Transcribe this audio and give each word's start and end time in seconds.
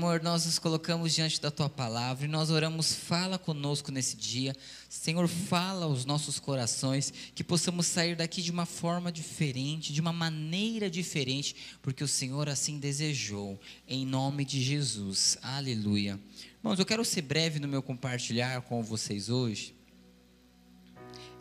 Senhor, 0.00 0.22
nós 0.22 0.46
nos 0.46 0.58
colocamos 0.58 1.14
diante 1.14 1.38
da 1.42 1.50
tua 1.50 1.68
palavra 1.68 2.24
e 2.24 2.28
nós 2.28 2.48
oramos, 2.48 2.90
fala 2.90 3.38
conosco 3.38 3.92
nesse 3.92 4.16
dia. 4.16 4.56
Senhor, 4.88 5.28
fala 5.28 5.84
aos 5.84 6.06
nossos 6.06 6.40
corações, 6.40 7.12
que 7.34 7.44
possamos 7.44 7.84
sair 7.84 8.16
daqui 8.16 8.40
de 8.40 8.50
uma 8.50 8.64
forma 8.64 9.12
diferente, 9.12 9.92
de 9.92 10.00
uma 10.00 10.10
maneira 10.10 10.88
diferente, 10.88 11.54
porque 11.82 12.02
o 12.02 12.08
Senhor 12.08 12.48
assim 12.48 12.78
desejou, 12.78 13.60
em 13.86 14.06
nome 14.06 14.42
de 14.42 14.62
Jesus. 14.62 15.36
Aleluia. 15.42 16.18
Irmãos, 16.60 16.78
eu 16.78 16.86
quero 16.86 17.04
ser 17.04 17.20
breve 17.20 17.60
no 17.60 17.68
meu 17.68 17.82
compartilhar 17.82 18.62
com 18.62 18.82
vocês 18.82 19.28
hoje. 19.28 19.74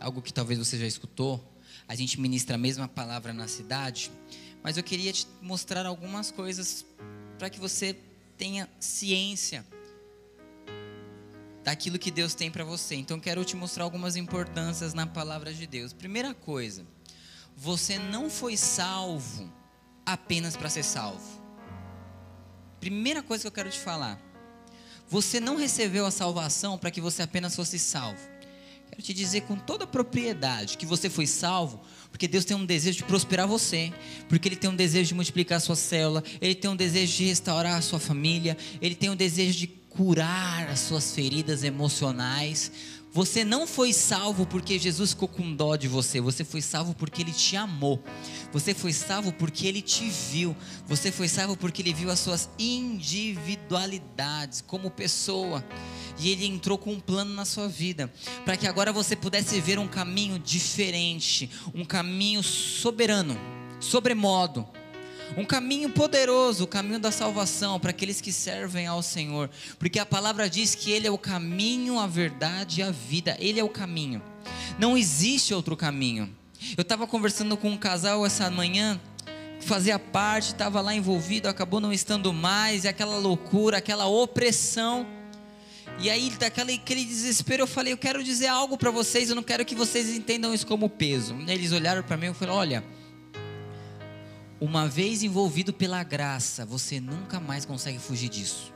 Algo 0.02 0.22
que 0.22 0.34
talvez 0.34 0.60
você 0.60 0.78
já 0.78 0.86
escutou. 0.86 1.42
A 1.88 1.96
gente 1.96 2.20
ministra 2.20 2.56
a 2.56 2.60
mesma 2.60 2.90
palavra 2.90 3.32
na 3.32 3.48
cidade, 3.48 4.12
mas 4.62 4.76
eu 4.76 4.84
queria 4.84 5.14
te 5.14 5.26
mostrar 5.42 5.86
algumas 5.86 6.30
coisas 6.30 6.86
para 7.38 7.50
que 7.50 7.58
você 7.58 7.98
tenha 8.40 8.70
ciência 8.80 9.68
daquilo 11.62 12.00
que 12.00 12.10
Deus 12.10 12.34
tem 12.34 12.50
para 12.50 12.64
você. 12.64 12.96
Então 12.96 13.20
quero 13.20 13.44
te 13.44 13.54
mostrar 13.56 13.84
algumas 13.84 14.16
importâncias 14.16 14.94
na 14.94 15.06
palavra 15.06 15.54
de 15.54 15.68
Deus. 15.68 15.92
Primeira 15.92 16.34
coisa, 16.34 16.88
você 17.56 18.00
não 18.00 18.30
foi 18.30 18.56
salvo 18.56 19.54
apenas 20.06 20.56
para 20.56 20.70
ser 20.70 20.84
salvo. 20.84 21.44
Primeira 22.80 23.22
coisa 23.22 23.42
que 23.44 23.48
eu 23.48 23.52
quero 23.52 23.70
te 23.70 23.80
falar. 23.80 24.18
Você 25.10 25.42
não 25.42 25.58
recebeu 25.58 26.06
a 26.06 26.12
salvação 26.12 26.78
para 26.78 26.92
que 26.92 27.02
você 27.02 27.24
apenas 27.24 27.58
fosse 27.58 27.78
salvo. 27.78 28.22
Quero 28.90 29.02
te 29.02 29.14
dizer 29.14 29.42
com 29.42 29.58
toda 29.58 29.86
propriedade 29.86 30.78
que 30.78 30.86
você 30.86 31.10
foi 31.10 31.28
salvo 31.28 31.82
porque 32.12 32.28
Deus 32.28 32.46
tem 32.46 32.58
um 32.58 32.66
desejo 32.66 32.98
de 32.98 33.04
prosperar 33.04 33.48
você, 33.48 33.94
porque 34.28 34.48
Ele 34.48 34.56
tem 34.56 34.70
um 34.70 34.76
desejo 34.76 35.10
de 35.10 35.16
multiplicar 35.16 35.58
a 35.58 35.62
sua 35.62 35.76
célula, 35.76 36.24
Ele 36.42 36.56
tem 36.56 36.70
um 36.70 36.76
desejo 36.76 37.18
de 37.18 37.26
restaurar 37.26 37.78
a 37.78 37.82
sua 37.82 38.00
família, 38.00 38.58
Ele 38.82 38.96
tem 38.96 39.10
um 39.10 39.16
desejo 39.16 39.58
de 39.58 39.68
curar 39.68 40.70
as 40.70 40.80
suas 40.80 41.14
feridas 41.14 41.64
emocionais. 41.64 42.72
Você 43.12 43.44
não 43.44 43.66
foi 43.66 43.92
salvo 43.92 44.46
porque 44.46 44.78
Jesus 44.78 45.10
ficou 45.12 45.28
com 45.28 45.56
dó 45.56 45.76
de 45.76 45.88
você, 45.88 46.22
você 46.22 46.44
foi 46.44 46.62
salvo 46.62 46.94
porque 46.94 47.24
Ele 47.24 47.32
te 47.32 47.56
amou, 47.56 48.04
você 48.52 48.76
foi 48.76 48.94
salvo 48.94 49.34
porque 49.34 49.66
Ele 49.66 49.82
te 49.82 50.08
viu, 50.32 50.56
você 50.88 51.12
foi 51.12 51.28
salvo 51.28 51.58
porque 51.58 51.82
Ele 51.82 51.92
viu 51.92 52.12
as 52.12 52.20
suas 52.20 52.48
individualidades 52.60 54.62
como 54.62 54.92
pessoa 54.92 55.66
e 56.20 56.30
Ele 56.30 56.46
entrou 56.46 56.78
com 56.78 56.94
um 56.94 57.00
plano 57.00 57.34
na 57.34 57.46
sua 57.46 57.68
vida, 57.68 58.12
para 58.46 58.58
que 58.58 58.68
agora 58.68 58.92
você 58.92 59.16
pudesse 59.16 59.60
ver 59.62 59.80
um 59.80 59.88
caminho 59.88 60.38
diferente, 60.38 61.50
um 61.74 61.86
caminho 61.86 62.44
soberano, 62.44 63.40
sobremodo, 63.80 64.68
um 65.38 65.46
caminho 65.46 65.90
poderoso, 65.90 66.64
o 66.64 66.68
caminho 66.68 67.00
da 67.00 67.12
salvação 67.12 67.80
para 67.80 67.92
aqueles 67.92 68.20
que 68.20 68.32
servem 68.32 68.88
ao 68.88 69.02
Senhor, 69.02 69.50
porque 69.78 70.00
a 70.00 70.06
palavra 70.06 70.50
diz 70.50 70.76
que 70.76 70.92
Ele 70.92 71.08
é 71.08 71.12
o 71.12 71.18
caminho, 71.18 72.00
a 72.00 72.08
verdade 72.08 72.82
e 72.82 72.84
a 72.84 72.92
vida, 72.92 73.38
Ele 73.40 73.60
é 73.60 73.64
o 73.64 73.70
caminho, 73.70 74.22
não 74.78 74.98
existe 74.98 75.54
outro 75.54 75.78
caminho. 75.78 76.36
Eu 76.76 76.82
estava 76.82 77.08
conversando 77.08 77.56
com 77.56 77.70
um 77.70 77.78
casal 77.78 78.26
essa 78.26 78.50
manhã, 78.50 79.00
fazia 79.62 79.98
parte, 79.98 80.48
estava 80.48 80.82
lá 80.82 80.94
envolvido, 80.94 81.48
acabou 81.48 81.80
não 81.80 81.94
estando 81.94 82.34
mais, 82.34 82.84
e 82.84 82.88
aquela 82.88 83.18
loucura, 83.18 83.78
aquela 83.78 84.08
opressão. 84.08 85.08
E 86.02 86.10
aí, 86.10 86.30
daquele 86.30 86.76
aquele 86.76 87.04
desespero, 87.04 87.64
eu 87.64 87.68
falei: 87.68 87.92
Eu 87.92 87.98
quero 87.98 88.24
dizer 88.24 88.48
algo 88.48 88.78
para 88.78 88.90
vocês, 88.90 89.30
eu 89.30 89.36
não 89.36 89.44
quero 89.44 89.66
que 89.66 89.76
vocês 89.76 90.10
entendam 90.10 90.54
isso 90.54 90.66
como 90.66 90.90
peso. 90.90 91.36
Eles 91.46 91.74
olharam 91.74 92.02
para 92.02 92.16
mim 92.16 92.28
e 92.28 92.34
falaram: 92.34 92.58
Olha, 92.58 92.84
uma 94.62 94.88
vez 94.88 95.24
envolvido 95.24 95.74
pela 95.74 96.02
graça, 96.02 96.66
você 96.66 97.02
nunca 97.02 97.40
mais 97.40 97.66
consegue 97.66 98.00
fugir 98.00 98.30
disso. 98.30 98.74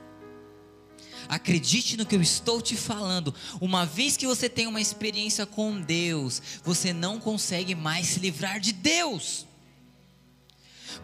Acredite 1.26 1.96
no 1.96 2.04
que 2.04 2.14
eu 2.14 2.20
estou 2.20 2.60
te 2.60 2.76
falando. 2.76 3.34
Uma 3.58 3.86
vez 3.86 4.18
que 4.18 4.26
você 4.26 4.46
tem 4.46 4.66
uma 4.66 4.80
experiência 4.80 5.46
com 5.46 5.80
Deus, 5.80 6.42
você 6.62 6.92
não 6.92 7.18
consegue 7.18 7.74
mais 7.74 8.08
se 8.08 8.20
livrar 8.20 8.60
de 8.60 8.72
Deus. 8.72 9.46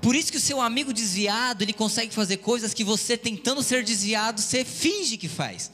Por 0.03 0.15
isso 0.15 0.31
que 0.31 0.37
o 0.37 0.41
seu 0.41 0.61
amigo 0.61 0.93
desviado, 0.93 1.63
ele 1.63 1.73
consegue 1.73 2.15
fazer 2.15 2.39
coisas 2.39 2.75
que 2.75 2.85
você 2.85 3.17
tentando 3.17 3.63
ser 3.63 3.83
desviado, 3.83 4.43
você 4.43 4.67
finge 4.67 5.17
que 5.17 5.29
faz. 5.29 5.71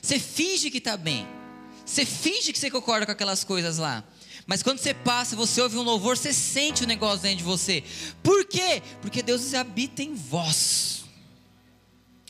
Você 0.00 0.18
finge 0.18 0.70
que 0.70 0.78
está 0.78 0.96
bem. 0.96 1.26
Você 1.84 2.04
finge 2.04 2.52
que 2.52 2.58
você 2.58 2.70
concorda 2.70 3.06
com 3.06 3.12
aquelas 3.12 3.44
coisas 3.44 3.78
lá. 3.78 4.04
Mas 4.46 4.62
quando 4.62 4.78
você 4.78 4.94
passa, 4.94 5.36
você 5.36 5.60
ouve 5.60 5.76
um 5.76 5.82
louvor, 5.82 6.16
você 6.16 6.32
sente 6.32 6.84
o 6.84 6.86
negócio 6.86 7.20
dentro 7.20 7.38
de 7.38 7.44
você. 7.44 7.84
Por 8.22 8.44
quê? 8.44 8.82
Porque 9.00 9.22
Deus 9.22 9.54
habita 9.54 10.02
em 10.02 10.14
vós. 10.14 11.04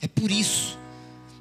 É 0.02 0.08
por 0.08 0.30
isso. 0.30 0.78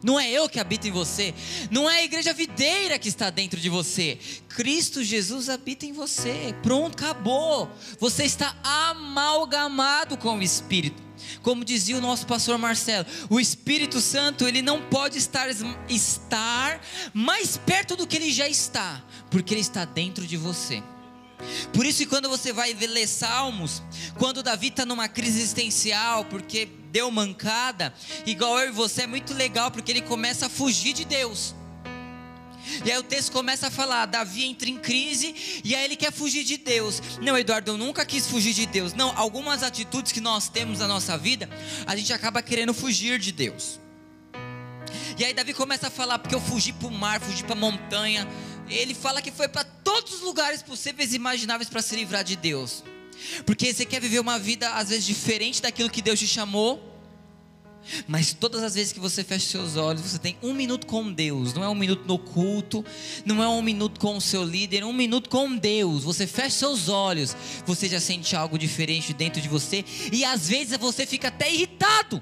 Não 0.01 0.17
é 0.17 0.29
eu 0.29 0.47
que 0.47 0.59
habito 0.59 0.87
em 0.87 0.91
você, 0.91 1.33
não 1.69 1.89
é 1.89 1.97
a 1.99 2.03
igreja 2.05 2.33
videira 2.33 2.97
que 2.97 3.09
está 3.09 3.29
dentro 3.29 3.59
de 3.59 3.67
você. 3.67 4.17
Cristo 4.47 5.03
Jesus 5.03 5.49
habita 5.49 5.85
em 5.85 5.91
você. 5.91 6.55
Pronto, 6.63 6.93
acabou. 6.93 7.69
Você 7.99 8.23
está 8.23 8.55
amalgamado 8.63 10.15
com 10.15 10.37
o 10.37 10.41
Espírito. 10.41 11.08
Como 11.41 11.65
dizia 11.65 11.97
o 11.97 12.01
nosso 12.01 12.25
pastor 12.25 12.57
Marcelo, 12.57 13.05
o 13.29 13.39
Espírito 13.39 13.99
Santo, 13.99 14.47
ele 14.47 14.61
não 14.61 14.81
pode 14.83 15.17
estar, 15.17 15.47
estar 15.89 16.81
mais 17.13 17.57
perto 17.57 17.95
do 17.95 18.07
que 18.07 18.15
ele 18.15 18.31
já 18.31 18.47
está, 18.47 19.03
porque 19.29 19.53
ele 19.53 19.61
está 19.61 19.85
dentro 19.85 20.25
de 20.25 20.37
você. 20.37 20.83
Por 21.73 21.85
isso 21.85 21.99
que 21.99 22.05
quando 22.05 22.29
você 22.29 22.51
vai 22.51 22.73
ler 22.73 23.07
Salmos, 23.07 23.81
quando 24.17 24.43
Davi 24.43 24.67
está 24.67 24.85
numa 24.85 25.07
crise 25.07 25.39
existencial, 25.39 26.25
porque 26.25 26.67
deu 26.91 27.09
mancada, 27.09 27.93
igual 28.25 28.59
eu 28.59 28.69
e 28.69 28.71
você, 28.71 29.03
é 29.03 29.07
muito 29.07 29.33
legal, 29.33 29.71
porque 29.71 29.91
ele 29.91 30.01
começa 30.01 30.47
a 30.47 30.49
fugir 30.49 30.93
de 30.93 31.05
Deus. 31.05 31.55
E 32.85 32.91
aí 32.91 32.97
o 32.97 33.03
texto 33.03 33.31
começa 33.31 33.67
a 33.67 33.71
falar: 33.71 34.05
Davi 34.05 34.45
entra 34.45 34.69
em 34.69 34.77
crise 34.77 35.61
e 35.63 35.75
aí 35.75 35.85
ele 35.85 35.95
quer 35.95 36.11
fugir 36.11 36.43
de 36.43 36.57
Deus. 36.57 37.01
Não, 37.21 37.37
Eduardo, 37.37 37.71
eu 37.71 37.77
nunca 37.77 38.05
quis 38.05 38.27
fugir 38.27 38.53
de 38.53 38.65
Deus. 38.65 38.93
Não, 38.93 39.13
algumas 39.17 39.63
atitudes 39.63 40.11
que 40.11 40.21
nós 40.21 40.49
temos 40.49 40.79
na 40.79 40.87
nossa 40.87 41.17
vida, 41.17 41.49
a 41.85 41.95
gente 41.95 42.11
acaba 42.13 42.41
querendo 42.41 42.73
fugir 42.73 43.19
de 43.19 43.31
Deus. 43.31 43.79
E 45.17 45.25
aí 45.25 45.33
Davi 45.33 45.53
começa 45.53 45.87
a 45.87 45.89
falar: 45.89 46.19
porque 46.19 46.35
eu 46.35 46.41
fugi 46.41 46.73
para 46.73 46.87
o 46.87 46.91
mar, 46.91 47.19
fugi 47.19 47.43
para 47.43 47.53
a 47.53 47.59
montanha. 47.59 48.27
Ele 48.69 48.93
fala 48.93 49.21
que 49.21 49.31
foi 49.31 49.47
para 49.47 49.63
todos 49.63 50.13
os 50.13 50.21
lugares 50.21 50.61
possíveis 50.61 51.13
e 51.13 51.15
imagináveis 51.15 51.69
para 51.69 51.81
se 51.81 51.95
livrar 51.95 52.23
de 52.23 52.35
Deus. 52.35 52.83
Porque 53.45 53.73
você 53.73 53.85
quer 53.85 53.99
viver 53.99 54.19
uma 54.19 54.39
vida 54.39 54.69
às 54.75 54.89
vezes 54.89 55.05
diferente 55.05 55.61
daquilo 55.61 55.89
que 55.89 56.01
Deus 56.01 56.19
te 56.19 56.27
chamou. 56.27 56.88
Mas 58.07 58.33
todas 58.33 58.63
as 58.63 58.75
vezes 58.75 58.93
que 58.93 58.99
você 58.99 59.23
fecha 59.23 59.45
seus 59.45 59.75
olhos, 59.75 60.01
você 60.01 60.19
tem 60.19 60.37
um 60.43 60.53
minuto 60.53 60.85
com 60.85 61.11
Deus. 61.11 61.53
Não 61.53 61.63
é 61.63 61.69
um 61.69 61.75
minuto 61.75 62.05
no 62.05 62.17
culto, 62.17 62.85
não 63.25 63.41
é 63.41 63.47
um 63.47 63.61
minuto 63.61 63.99
com 63.99 64.17
o 64.17 64.21
seu 64.21 64.43
líder, 64.43 64.83
é 64.83 64.85
um 64.85 64.93
minuto 64.93 65.29
com 65.29 65.55
Deus. 65.55 66.03
Você 66.03 66.27
fecha 66.27 66.51
seus 66.51 66.89
olhos, 66.89 67.35
você 67.65 67.87
já 67.87 67.99
sente 67.99 68.35
algo 68.35 68.57
diferente 68.57 69.13
dentro 69.13 69.41
de 69.41 69.49
você 69.49 69.83
e 70.11 70.23
às 70.23 70.47
vezes 70.47 70.77
você 70.77 71.05
fica 71.05 71.29
até 71.29 71.51
irritado. 71.51 72.21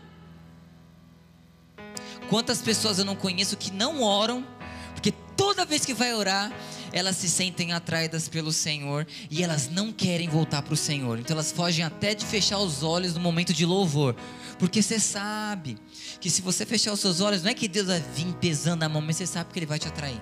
Quantas 2.30 2.62
pessoas 2.62 3.00
eu 3.00 3.06
não 3.06 3.16
conheço 3.16 3.56
que 3.56 3.72
não 3.72 4.02
oram, 4.02 4.46
porque 4.94 5.12
toda 5.36 5.66
vez 5.66 5.86
que 5.86 5.94
vai 5.94 6.14
orar, 6.14 6.52
elas 6.92 7.16
se 7.18 7.30
sentem 7.30 7.74
atraídas 7.74 8.28
pelo 8.28 8.52
Senhor 8.52 9.08
e 9.30 9.44
elas 9.44 9.70
não 9.70 9.92
querem 9.92 10.28
voltar 10.28 10.62
para 10.62 10.74
o 10.74 10.78
Senhor. 10.78 11.20
Então 11.20 11.36
elas 11.36 11.52
fogem 11.52 11.86
até 11.86 12.14
de 12.14 12.26
fechar 12.26 12.60
os 12.60 12.84
olhos 12.84 13.14
no 13.14 13.20
momento 13.20 13.54
de 13.54 13.66
louvor. 13.66 14.16
Porque 14.60 14.82
você 14.82 15.00
sabe 15.00 15.78
que 16.20 16.30
se 16.30 16.42
você 16.42 16.66
fechar 16.66 16.92
os 16.92 17.00
seus 17.00 17.22
olhos, 17.22 17.44
não 17.44 17.52
é 17.52 17.54
que 17.54 17.68
Deus 17.68 17.88
vai 17.88 18.02
vir 18.02 18.34
pesando 18.36 18.84
a 18.84 18.90
mão, 18.90 19.02
mas 19.02 19.18
você 19.18 19.28
sabe 19.28 19.52
que 19.54 19.60
Ele 19.60 19.66
vai 19.66 19.78
te 19.78 19.88
atrair. 19.88 20.22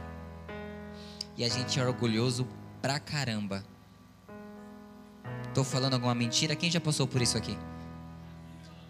E 1.38 1.44
a 1.44 1.50
gente 1.50 1.80
é 1.80 1.86
orgulhoso 1.86 2.48
pra 2.82 3.00
caramba. 3.00 3.64
Estou 5.48 5.64
falando 5.64 5.94
alguma 5.94 6.14
mentira? 6.14 6.56
Quem 6.56 6.70
já 6.70 6.82
passou 6.82 7.08
por 7.08 7.22
isso 7.22 7.38
aqui? 7.38 7.58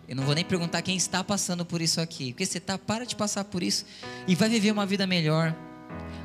Eu 0.08 0.16
não 0.16 0.24
vou 0.24 0.36
nem 0.36 0.44
perguntar 0.44 0.82
quem 0.82 0.96
está 0.96 1.24
passando 1.24 1.66
por 1.66 1.82
isso 1.82 2.00
aqui. 2.00 2.32
Porque 2.32 2.46
você 2.46 2.58
está, 2.58 2.78
para 2.78 3.06
de 3.06 3.16
passar 3.16 3.44
por 3.44 3.64
isso 3.64 3.86
e 4.28 4.36
vai 4.36 4.50
viver 4.50 4.72
uma 4.72 4.86
vida 4.86 5.08
melhor. 5.08 5.56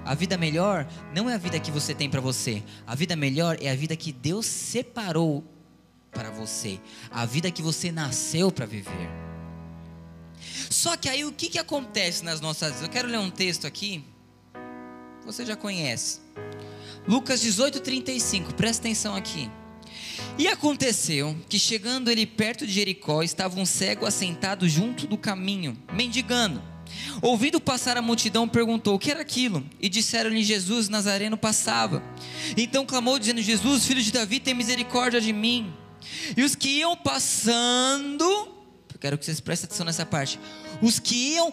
A 0.04 0.14
vida 0.14 0.36
melhor 0.36 0.86
não 1.14 1.28
é 1.28 1.34
a 1.34 1.38
vida 1.38 1.58
que 1.58 1.70
você 1.70 1.94
tem 1.94 2.08
para 2.08 2.20
você. 2.20 2.62
A 2.86 2.94
vida 2.94 3.16
melhor 3.16 3.56
é 3.60 3.70
a 3.70 3.74
vida 3.74 3.96
que 3.96 4.12
Deus 4.12 4.46
separou 4.46 5.44
para 6.10 6.30
você, 6.30 6.80
a 7.10 7.24
vida 7.24 7.50
que 7.50 7.62
você 7.62 7.92
nasceu 7.92 8.50
para 8.50 8.66
viver. 8.66 9.10
Só 10.68 10.96
que 10.96 11.08
aí 11.08 11.24
o 11.24 11.32
que, 11.32 11.48
que 11.48 11.58
acontece 11.58 12.24
nas 12.24 12.40
nossas 12.40 12.68
vidas? 12.68 12.82
Eu 12.82 12.88
quero 12.88 13.08
ler 13.08 13.18
um 13.18 13.30
texto 13.30 13.66
aqui, 13.66 14.04
você 15.24 15.44
já 15.44 15.56
conhece. 15.56 16.20
Lucas 17.06 17.40
18:35, 17.42 18.54
presta 18.54 18.82
atenção 18.82 19.14
aqui. 19.14 19.50
E 20.38 20.46
aconteceu 20.48 21.36
que 21.48 21.58
chegando 21.58 22.10
ele 22.10 22.26
perto 22.26 22.66
de 22.66 22.72
Jericó, 22.72 23.22
estava 23.22 23.58
um 23.58 23.66
cego 23.66 24.06
assentado 24.06 24.68
junto 24.68 25.06
do 25.06 25.18
caminho, 25.18 25.76
mendigando. 25.92 26.62
Ouvindo 27.22 27.60
passar 27.60 27.96
a 27.96 28.02
multidão, 28.02 28.48
perguntou: 28.48 28.94
O 28.94 28.98
que 28.98 29.10
era 29.10 29.20
aquilo? 29.20 29.64
E 29.80 29.88
disseram-lhe: 29.88 30.42
Jesus 30.42 30.88
Nazareno 30.88 31.36
passava. 31.36 32.02
Então 32.56 32.86
clamou, 32.86 33.18
dizendo: 33.18 33.42
Jesus, 33.42 33.86
filho 33.86 34.02
de 34.02 34.12
Davi, 34.12 34.40
tem 34.40 34.54
misericórdia 34.54 35.20
de 35.20 35.32
mim. 35.32 35.72
E 36.36 36.42
os 36.42 36.54
que 36.54 36.68
iam 36.78 36.96
passando, 36.96 38.54
quero 39.00 39.16
que 39.16 39.24
vocês 39.24 39.40
prestem 39.40 39.66
atenção 39.66 39.86
nessa 39.86 40.04
parte. 40.04 40.38
Os 40.82 40.98
que 40.98 41.34
iam 41.34 41.52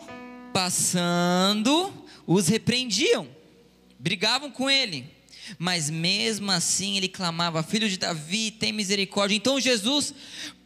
passando 0.54 1.94
os 2.26 2.48
repreendiam, 2.48 3.28
brigavam 3.98 4.52
com 4.52 4.70
ele. 4.70 5.06
Mas 5.58 5.90
mesmo 5.90 6.52
assim 6.52 6.98
ele 6.98 7.08
clamava: 7.08 7.64
Filho 7.64 7.90
de 7.90 7.98
Davi, 7.98 8.52
tem 8.52 8.74
misericórdia. 8.74 9.36
Então 9.36 9.60
Jesus, 9.60 10.14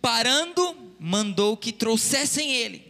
parando, 0.02 0.76
mandou 1.00 1.56
que 1.56 1.72
trouxessem 1.72 2.52
ele. 2.52 2.84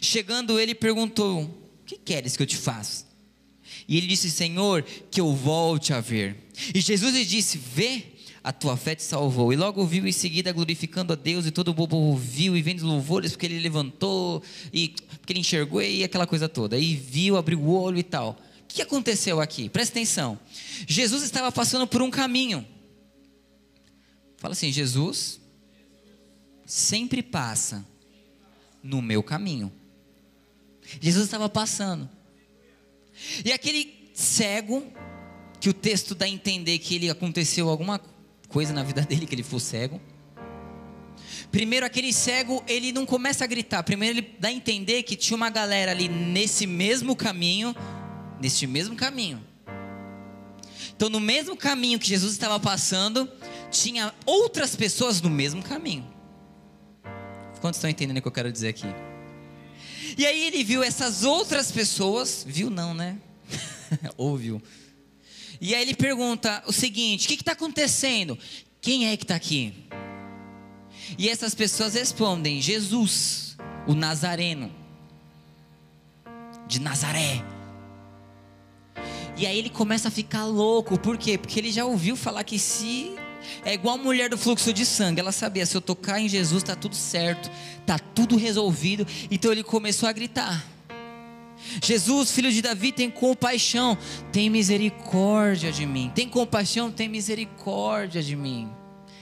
Chegando 0.00 0.60
ele, 0.60 0.74
perguntou: 0.74 1.42
O 1.42 1.84
que 1.84 1.96
queres 1.96 2.36
que 2.36 2.42
eu 2.42 2.46
te 2.46 2.56
faça? 2.56 3.04
E 3.88 3.96
ele 3.96 4.06
disse: 4.06 4.30
Senhor, 4.30 4.82
que 5.10 5.20
eu 5.20 5.34
volte 5.34 5.92
a 5.92 6.00
ver. 6.00 6.36
E 6.72 6.80
Jesus 6.80 7.14
lhe 7.14 7.24
disse: 7.24 7.58
Vê, 7.58 8.13
a 8.44 8.52
tua 8.52 8.76
fé 8.76 8.94
te 8.94 9.02
salvou. 9.02 9.54
E 9.54 9.56
logo 9.56 9.86
viu 9.86 10.06
em 10.06 10.12
seguida 10.12 10.52
glorificando 10.52 11.14
a 11.14 11.16
Deus, 11.16 11.46
e 11.46 11.50
todo 11.50 11.68
o 11.68 11.74
povo 11.74 12.14
viu 12.14 12.54
e 12.54 12.60
vendo 12.60 12.86
louvores, 12.86 13.32
porque 13.32 13.46
ele 13.46 13.58
levantou, 13.58 14.42
e 14.70 14.90
porque 15.18 15.32
ele 15.32 15.40
enxergou 15.40 15.80
e 15.80 16.04
aquela 16.04 16.26
coisa 16.26 16.46
toda. 16.46 16.78
E 16.78 16.94
viu, 16.94 17.38
abriu 17.38 17.58
o 17.58 17.72
olho 17.74 17.96
e 17.96 18.02
tal. 18.02 18.38
O 18.60 18.66
que 18.68 18.82
aconteceu 18.82 19.40
aqui? 19.40 19.70
Presta 19.70 19.94
atenção. 19.94 20.38
Jesus 20.86 21.22
estava 21.22 21.50
passando 21.50 21.86
por 21.86 22.02
um 22.02 22.10
caminho. 22.10 22.66
Fala 24.36 24.52
assim: 24.52 24.70
Jesus 24.70 25.40
sempre 26.66 27.22
passa 27.22 27.82
no 28.82 29.00
meu 29.00 29.22
caminho. 29.22 29.72
Jesus 31.00 31.24
estava 31.24 31.48
passando. 31.48 32.10
E 33.42 33.52
aquele 33.52 34.10
cego, 34.12 34.84
que 35.58 35.70
o 35.70 35.72
texto 35.72 36.14
dá 36.14 36.26
a 36.26 36.28
entender 36.28 36.78
que 36.78 36.96
ele 36.96 37.08
aconteceu 37.08 37.70
alguma 37.70 37.98
coisa 37.98 38.13
na 38.72 38.82
vida 38.82 39.02
dele, 39.02 39.26
que 39.26 39.34
ele 39.34 39.42
foi 39.42 39.60
cego. 39.60 40.00
Primeiro, 41.50 41.86
aquele 41.86 42.12
cego, 42.12 42.62
ele 42.66 42.92
não 42.92 43.06
começa 43.06 43.44
a 43.44 43.46
gritar. 43.46 43.82
Primeiro, 43.82 44.18
ele 44.18 44.34
dá 44.38 44.48
a 44.48 44.52
entender 44.52 45.02
que 45.02 45.16
tinha 45.16 45.36
uma 45.36 45.50
galera 45.50 45.92
ali 45.92 46.08
nesse 46.08 46.66
mesmo 46.66 47.14
caminho, 47.14 47.74
neste 48.40 48.66
mesmo 48.66 48.96
caminho. 48.96 49.40
Então, 50.96 51.08
no 51.08 51.20
mesmo 51.20 51.56
caminho 51.56 51.98
que 51.98 52.08
Jesus 52.08 52.32
estava 52.32 52.58
passando, 52.60 53.30
tinha 53.70 54.12
outras 54.24 54.74
pessoas 54.76 55.20
no 55.20 55.30
mesmo 55.30 55.62
caminho. 55.62 56.06
Quantos 57.60 57.78
estão 57.78 57.88
entendendo 57.88 58.18
o 58.18 58.22
que 58.22 58.28
eu 58.28 58.32
quero 58.32 58.52
dizer 58.52 58.68
aqui? 58.68 58.86
E 60.16 60.24
aí 60.26 60.44
ele 60.44 60.62
viu 60.62 60.82
essas 60.82 61.24
outras 61.24 61.72
pessoas, 61.72 62.44
viu 62.46 62.70
não, 62.70 62.94
né? 62.94 63.16
Ouviu. 64.16 64.62
E 65.64 65.74
aí 65.74 65.80
ele 65.80 65.94
pergunta 65.94 66.62
o 66.66 66.72
seguinte: 66.74 67.24
o 67.24 67.28
que 67.28 67.36
está 67.36 67.52
acontecendo? 67.52 68.38
Quem 68.82 69.08
é 69.08 69.16
que 69.16 69.24
está 69.24 69.34
aqui? 69.34 69.72
E 71.16 71.26
essas 71.26 71.54
pessoas 71.54 71.94
respondem: 71.94 72.60
Jesus, 72.60 73.56
o 73.86 73.94
Nazareno, 73.94 74.70
de 76.68 76.78
Nazaré. 76.78 77.42
E 79.38 79.46
aí 79.46 79.58
ele 79.58 79.70
começa 79.70 80.08
a 80.08 80.10
ficar 80.10 80.44
louco, 80.44 80.98
por 80.98 81.16
quê? 81.16 81.38
Porque 81.38 81.58
ele 81.58 81.72
já 81.72 81.86
ouviu 81.86 82.14
falar 82.14 82.44
que 82.44 82.58
se 82.58 83.16
é 83.64 83.72
igual 83.72 83.94
a 83.94 84.02
mulher 84.02 84.28
do 84.28 84.36
fluxo 84.36 84.70
de 84.70 84.84
sangue. 84.84 85.20
Ela 85.20 85.32
sabia, 85.32 85.64
se 85.64 85.74
eu 85.74 85.80
tocar 85.80 86.20
em 86.20 86.28
Jesus, 86.28 86.62
está 86.62 86.76
tudo 86.76 86.94
certo, 86.94 87.50
está 87.80 87.98
tudo 87.98 88.36
resolvido. 88.36 89.06
Então 89.30 89.50
ele 89.50 89.64
começou 89.64 90.10
a 90.10 90.12
gritar. 90.12 90.73
Jesus, 91.82 92.30
filho 92.30 92.52
de 92.52 92.62
Davi, 92.62 92.92
tem 92.92 93.10
compaixão, 93.10 93.96
tem 94.32 94.48
misericórdia 94.50 95.72
de 95.72 95.86
mim. 95.86 96.10
Tem 96.14 96.28
compaixão, 96.28 96.90
tem 96.90 97.08
misericórdia 97.08 98.22
de 98.22 98.36
mim. 98.36 98.68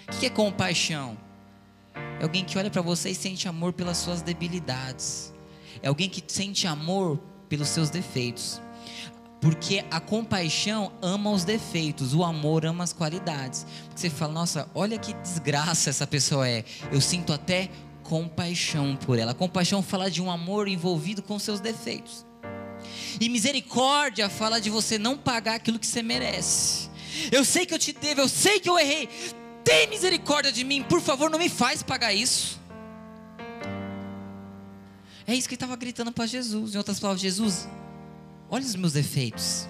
O 0.09 0.19
que 0.19 0.27
é 0.27 0.31
compaixão? 0.31 1.17
É 2.21 2.25
alguém 2.25 2.45
que 2.45 2.57
olha 2.59 2.71
para 2.71 2.83
você 2.83 3.11
e 3.11 3.15
sente 3.15 3.49
amor 3.49 3.73
pelas 3.73 3.97
suas 3.97 4.23
debilidades. 4.23 5.33
É 5.83 5.89
alguém 5.89 6.09
que 6.09 6.23
sente 6.27 6.67
amor 6.67 7.19
pelos 7.49 7.69
seus 7.69 7.91
defeitos. 7.91 8.61
Porque 9.41 9.85
a 9.91 9.99
compaixão 9.99 10.93
ama 11.03 11.31
os 11.31 11.43
defeitos, 11.43 12.15
o 12.15 12.23
amor 12.23 12.65
ama 12.65 12.85
as 12.85 12.93
qualidades. 12.93 13.67
Você 13.95 14.09
fala, 14.09 14.33
nossa, 14.33 14.69
olha 14.73 14.97
que 14.97 15.13
desgraça 15.15 15.91
essa 15.91 16.07
pessoa 16.07 16.49
é. 16.49 16.65
Eu 16.93 17.01
sinto 17.01 17.33
até 17.33 17.69
compaixão 18.05 18.95
por 18.95 19.19
ela. 19.19 19.33
A 19.33 19.35
compaixão 19.35 19.83
fala 19.83 20.09
de 20.09 20.23
um 20.23 20.31
amor 20.31 20.69
envolvido 20.69 21.23
com 21.23 21.39
seus 21.41 21.59
defeitos. 21.59 22.25
E 23.21 23.29
misericórdia 23.29 24.29
fala 24.29 24.61
de 24.61 24.71
você 24.71 24.99
não 24.99 25.17
pagar 25.17 25.57
aquilo 25.57 25.79
que 25.79 25.87
você 25.87 26.03
merece. 26.03 26.91
Eu 27.31 27.45
sei 27.45 27.67
que 27.67 27.75
eu 27.75 27.79
te 27.79 27.93
devo, 27.93 28.23
eu 28.23 28.29
sei 28.29 28.59
que 28.59 28.69
eu 28.69 28.79
errei. 28.79 29.09
Tem 29.65 29.89
misericórdia 29.89 30.51
de 30.51 30.65
mim, 30.65 30.83
por 30.83 31.01
favor, 31.01 31.31
não 31.31 31.39
me 31.39 31.49
faz 31.49 31.83
pagar 31.83 32.13
isso. 32.13 32.61
É 35.27 35.35
isso 35.35 35.49
que 35.49 35.55
ele 35.55 35.57
estava 35.57 35.77
gritando 35.77 36.11
para 36.13 36.27
Jesus. 36.27 36.75
Em 36.75 36.79
outras 36.79 36.99
palavras, 36.99 37.23
Jesus, 37.23 37.69
olha 38.51 38.65
os 38.65 38.75
meus 38.75 38.93
defeitos. 38.93 39.69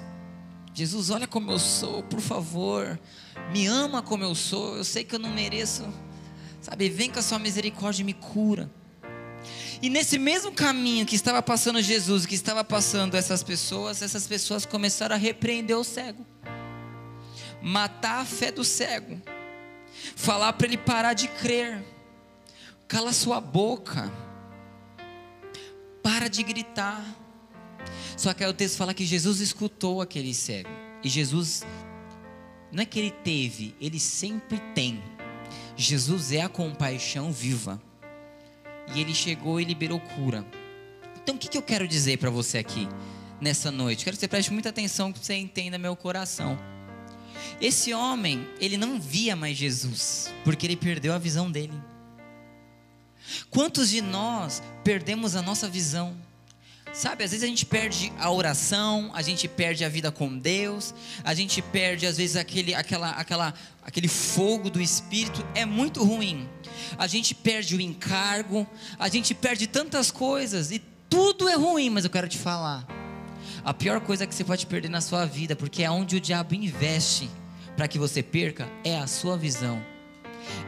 Jesus, 0.74 1.10
olha 1.10 1.26
como 1.26 1.50
eu 1.50 1.58
sou, 1.58 2.02
por 2.04 2.20
favor. 2.20 2.98
Me 3.52 3.66
ama 3.66 4.02
como 4.02 4.24
eu 4.24 4.34
sou. 4.34 4.76
Eu 4.76 4.84
sei 4.84 5.04
que 5.04 5.14
eu 5.14 5.18
não 5.18 5.30
mereço. 5.30 5.84
Sabe, 6.60 6.88
vem 6.88 7.10
com 7.10 7.18
a 7.18 7.22
sua 7.22 7.38
misericórdia 7.38 8.02
e 8.02 8.04
me 8.04 8.14
cura. 8.14 8.70
E 9.82 9.90
nesse 9.90 10.16
mesmo 10.16 10.52
caminho 10.52 11.04
que 11.04 11.16
estava 11.16 11.42
passando 11.42 11.82
Jesus, 11.82 12.24
que 12.24 12.36
estava 12.36 12.62
passando 12.62 13.16
essas 13.16 13.42
pessoas, 13.42 14.00
essas 14.00 14.28
pessoas 14.28 14.64
começaram 14.64 15.16
a 15.16 15.18
repreender 15.18 15.76
o 15.76 15.82
cego, 15.82 16.24
matar 17.60 18.20
a 18.20 18.24
fé 18.24 18.52
do 18.52 18.62
cego, 18.62 19.20
falar 20.14 20.52
para 20.52 20.68
ele 20.68 20.78
parar 20.78 21.14
de 21.14 21.26
crer, 21.26 21.84
cala 22.86 23.12
sua 23.12 23.40
boca, 23.40 24.08
para 26.00 26.28
de 26.28 26.44
gritar. 26.44 27.04
Só 28.16 28.32
que 28.32 28.44
aí 28.44 28.50
o 28.50 28.54
texto 28.54 28.76
fala 28.76 28.94
que 28.94 29.04
Jesus 29.04 29.40
escutou 29.40 30.00
aquele 30.00 30.32
cego. 30.32 30.70
E 31.02 31.08
Jesus, 31.08 31.64
não 32.70 32.84
é 32.84 32.86
que 32.86 33.00
ele 33.00 33.10
teve, 33.10 33.74
ele 33.80 33.98
sempre 33.98 34.60
tem. 34.76 35.02
Jesus 35.76 36.30
é 36.30 36.42
a 36.42 36.48
compaixão 36.48 37.32
viva. 37.32 37.82
E 38.94 39.00
ele 39.00 39.14
chegou 39.14 39.60
e 39.60 39.64
liberou 39.64 40.00
cura. 40.00 40.44
Então 41.22 41.34
o 41.34 41.38
que, 41.38 41.48
que 41.48 41.56
eu 41.56 41.62
quero 41.62 41.86
dizer 41.86 42.18
para 42.18 42.30
você 42.30 42.58
aqui, 42.58 42.88
nessa 43.40 43.70
noite? 43.70 44.04
Quero 44.04 44.16
que 44.16 44.20
você 44.20 44.28
preste 44.28 44.52
muita 44.52 44.70
atenção, 44.70 45.12
que 45.12 45.24
você 45.24 45.34
entenda 45.34 45.78
meu 45.78 45.94
coração. 45.94 46.58
Esse 47.60 47.94
homem, 47.94 48.46
ele 48.60 48.76
não 48.76 49.00
via 49.00 49.36
mais 49.36 49.56
Jesus, 49.56 50.32
porque 50.44 50.66
ele 50.66 50.76
perdeu 50.76 51.12
a 51.12 51.18
visão 51.18 51.50
dele. 51.50 51.80
Quantos 53.50 53.90
de 53.90 54.00
nós 54.00 54.62
perdemos 54.82 55.36
a 55.36 55.42
nossa 55.42 55.68
visão? 55.68 56.16
Sabe, 56.92 57.24
às 57.24 57.30
vezes 57.30 57.42
a 57.42 57.46
gente 57.46 57.64
perde 57.64 58.12
a 58.18 58.30
oração, 58.30 59.10
a 59.14 59.22
gente 59.22 59.48
perde 59.48 59.82
a 59.82 59.88
vida 59.88 60.12
com 60.12 60.38
Deus, 60.38 60.94
a 61.24 61.32
gente 61.32 61.62
perde 61.62 62.06
às 62.06 62.18
vezes 62.18 62.36
aquele, 62.36 62.74
aquela, 62.74 63.10
aquela, 63.12 63.54
aquele 63.82 64.08
fogo 64.08 64.68
do 64.68 64.78
Espírito, 64.78 65.42
é 65.54 65.64
muito 65.64 66.04
ruim. 66.04 66.46
A 66.98 67.06
gente 67.06 67.34
perde 67.34 67.74
o 67.76 67.80
encargo, 67.80 68.66
a 68.98 69.08
gente 69.08 69.34
perde 69.34 69.66
tantas 69.66 70.10
coisas 70.10 70.70
e 70.70 70.82
tudo 71.08 71.48
é 71.48 71.54
ruim, 71.54 71.88
mas 71.88 72.04
eu 72.04 72.10
quero 72.10 72.28
te 72.28 72.36
falar. 72.36 72.86
A 73.64 73.72
pior 73.72 74.00
coisa 74.00 74.26
que 74.26 74.34
você 74.34 74.44
pode 74.44 74.66
perder 74.66 74.90
na 74.90 75.00
sua 75.00 75.24
vida, 75.24 75.56
porque 75.56 75.82
é 75.82 75.90
onde 75.90 76.16
o 76.16 76.20
diabo 76.20 76.54
investe 76.54 77.30
para 77.74 77.88
que 77.88 77.98
você 77.98 78.22
perca, 78.22 78.68
é 78.84 78.98
a 78.98 79.06
sua 79.06 79.38
visão 79.38 79.91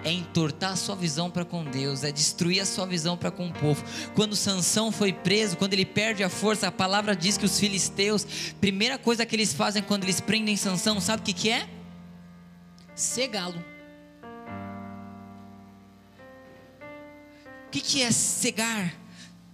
é 0.04 0.12
entortar 0.12 0.72
a 0.72 0.76
sua 0.76 0.94
visão 0.94 1.30
para 1.30 1.44
com 1.44 1.64
Deus, 1.64 2.04
é 2.04 2.12
destruir 2.12 2.60
a 2.60 2.66
sua 2.66 2.86
visão 2.86 3.16
para 3.16 3.30
com 3.30 3.48
o 3.48 3.52
povo. 3.52 3.82
Quando 4.14 4.36
Sansão 4.36 4.92
foi 4.92 5.12
preso, 5.12 5.56
quando 5.56 5.72
ele 5.72 5.86
perde 5.86 6.22
a 6.22 6.28
força, 6.28 6.68
a 6.68 6.72
palavra 6.72 7.16
diz 7.16 7.36
que 7.36 7.44
os 7.44 7.58
filisteus, 7.58 8.26
primeira 8.60 8.98
coisa 8.98 9.24
que 9.24 9.34
eles 9.34 9.52
fazem 9.52 9.82
quando 9.82 10.04
eles 10.04 10.20
prendem 10.20 10.56
Sansão, 10.56 11.00
sabe 11.00 11.22
o 11.22 11.24
que, 11.24 11.32
que 11.32 11.50
é? 11.50 11.68
Cegá-lo. 12.94 13.62
O 17.66 17.70
que, 17.70 17.80
que 17.80 18.02
é 18.02 18.12
cegar? 18.12 18.94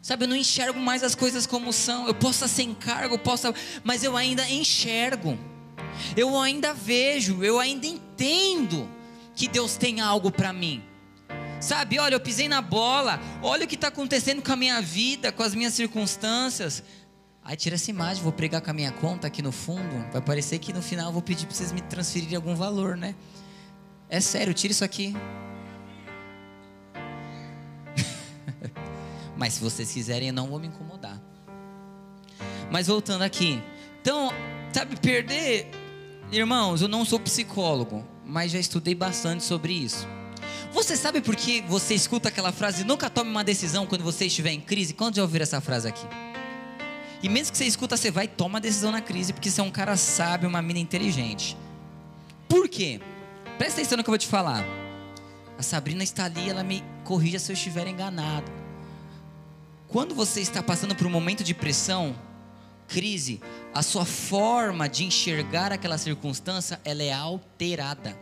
Sabe, 0.03 0.25
eu 0.25 0.29
não 0.29 0.37
enxergo 0.37 0.81
mais 0.81 1.03
as 1.03 1.15
coisas 1.15 1.47
como 1.47 1.73
são. 1.73 2.07
Eu 2.07 2.15
posso 2.15 2.47
ser 2.49 2.63
encargo, 2.63 3.19
posso, 3.19 3.55
mas 3.85 4.03
eu 4.03 4.17
ainda 4.17 4.49
enxergo. 4.49 5.39
Eu 6.17 6.39
ainda 6.39 6.73
vejo, 6.73 7.45
eu 7.45 7.59
ainda 7.59 7.87
entendo 7.87 8.89
que 9.41 9.49
Deus 9.49 9.75
tem 9.75 10.03
algo 10.03 10.31
para 10.31 10.53
mim. 10.53 10.83
Sabe, 11.63 11.99
olha, 11.99 12.15
eu 12.15 12.21
pisei 12.21 12.47
na 12.47 12.61
bola, 12.61 13.19
olha 13.43 13.65
o 13.65 13.67
que 13.67 13.75
está 13.75 13.89
acontecendo 13.89 14.43
com 14.43 14.53
a 14.53 14.57
minha 14.57 14.83
vida, 14.83 15.33
com 15.33 15.43
as 15.43 15.55
minhas 15.55 15.73
circunstâncias. 15.73 16.83
Aí 17.43 17.57
tira 17.57 17.77
essa 17.77 17.91
imagem, 17.91 18.23
vou 18.23 18.33
pregar 18.33 18.61
com 18.61 18.71
a 18.71 18.75
minha 18.75 18.93
conta 18.93 19.27
aqui 19.27 19.41
no 19.41 19.51
fundo. 19.51 20.07
Vai 20.13 20.21
parecer 20.21 20.59
que 20.59 20.75
no 20.75 20.83
final 20.83 21.07
eu 21.07 21.13
vou 21.15 21.23
pedir 21.23 21.47
para 21.47 21.57
vocês 21.57 21.73
me 21.73 21.81
transferirem 21.81 22.37
algum 22.37 22.55
valor, 22.55 22.99
né? 22.99 23.15
É 24.11 24.21
sério, 24.21 24.53
tira 24.53 24.73
isso 24.73 24.85
aqui. 24.85 25.17
Mas 29.39 29.55
se 29.55 29.61
vocês 29.63 29.91
quiserem, 29.91 30.29
eu 30.29 30.35
não 30.35 30.49
vou 30.49 30.59
me 30.59 30.67
incomodar. 30.67 31.19
Mas 32.71 32.89
voltando 32.89 33.23
aqui. 33.23 33.63
Então, 34.03 34.31
sabe, 34.71 34.97
perder. 34.97 35.71
Irmãos, 36.31 36.83
eu 36.83 36.89
não 36.89 37.07
sou 37.07 37.19
psicólogo 37.19 38.05
mas 38.31 38.53
já 38.53 38.59
estudei 38.59 38.95
bastante 38.95 39.45
sobre 39.45 39.73
isso. 39.73 40.07
Você 40.73 40.97
sabe 40.97 41.21
por 41.21 41.35
que 41.35 41.61
você 41.63 41.95
escuta 41.95 42.29
aquela 42.29 42.53
frase, 42.53 42.85
nunca 42.85 43.11
tome 43.11 43.29
uma 43.29 43.43
decisão 43.43 43.85
quando 43.87 44.05
você 44.05 44.27
estiver 44.27 44.53
em 44.53 44.61
crise? 44.61 44.95
Quando 44.95 45.17
já 45.17 45.23
ouviram 45.23 45.43
essa 45.43 45.61
frase 45.61 45.89
aqui? 45.89 46.07
E 47.23 47.29
mesmo 47.29 47.53
que 47.53 47.59
você 47.59 47.67
escuta, 47.67 47.97
você 47.97 48.11
vai 48.11 48.27
e 48.27 48.29
toma 48.29 48.59
a 48.59 48.61
decisão 48.61 48.93
na 48.93 49.01
crise, 49.01 49.33
porque 49.33 49.51
você 49.51 49.61
é 49.61 49.65
um 49.65 49.71
cara 49.71 49.97
sábio, 49.97 50.49
uma 50.49 50.63
mina 50.63 50.79
inteligente. 50.79 51.57
Por 52.49 52.69
quê? 52.69 53.01
Presta 53.59 53.81
atenção 53.81 53.99
no 53.99 54.05
que 54.05 54.09
eu 54.09 54.13
vou 54.13 54.19
te 54.19 54.27
falar. 54.27 54.65
A 55.59 55.63
Sabrina 55.63 56.03
está 56.03 56.25
ali, 56.25 56.49
ela 56.49 56.63
me 56.63 56.83
corrija 57.05 57.39
se 57.39 57.53
eu 57.53 57.55
estiver 57.55 57.87
enganado. 57.87 58.51
Quando 59.89 60.15
você 60.15 60.41
está 60.41 60.63
passando 60.63 60.95
por 60.95 61.07
um 61.07 61.11
momento 61.11 61.45
de 61.45 61.53
pressão, 61.53 62.15
crise, 62.91 63.41
a 63.73 63.83
sua 63.83 64.05
forma 64.05 64.89
de 64.89 65.05
enxergar 65.05 65.73
aquela 65.73 65.97
circunstância, 65.97 66.81
ela 66.85 67.03
é 67.03 67.13
alterada. 67.13 68.19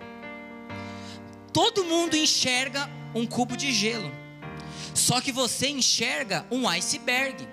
Todo 1.53 1.85
mundo 1.85 2.15
enxerga 2.15 2.89
um 3.15 3.27
cubo 3.27 3.57
de 3.57 3.73
gelo. 3.73 4.13
Só 4.95 5.21
que 5.21 5.33
você 5.33 5.69
enxerga 5.69 6.47
um 6.51 6.69
iceberg. 6.69 7.49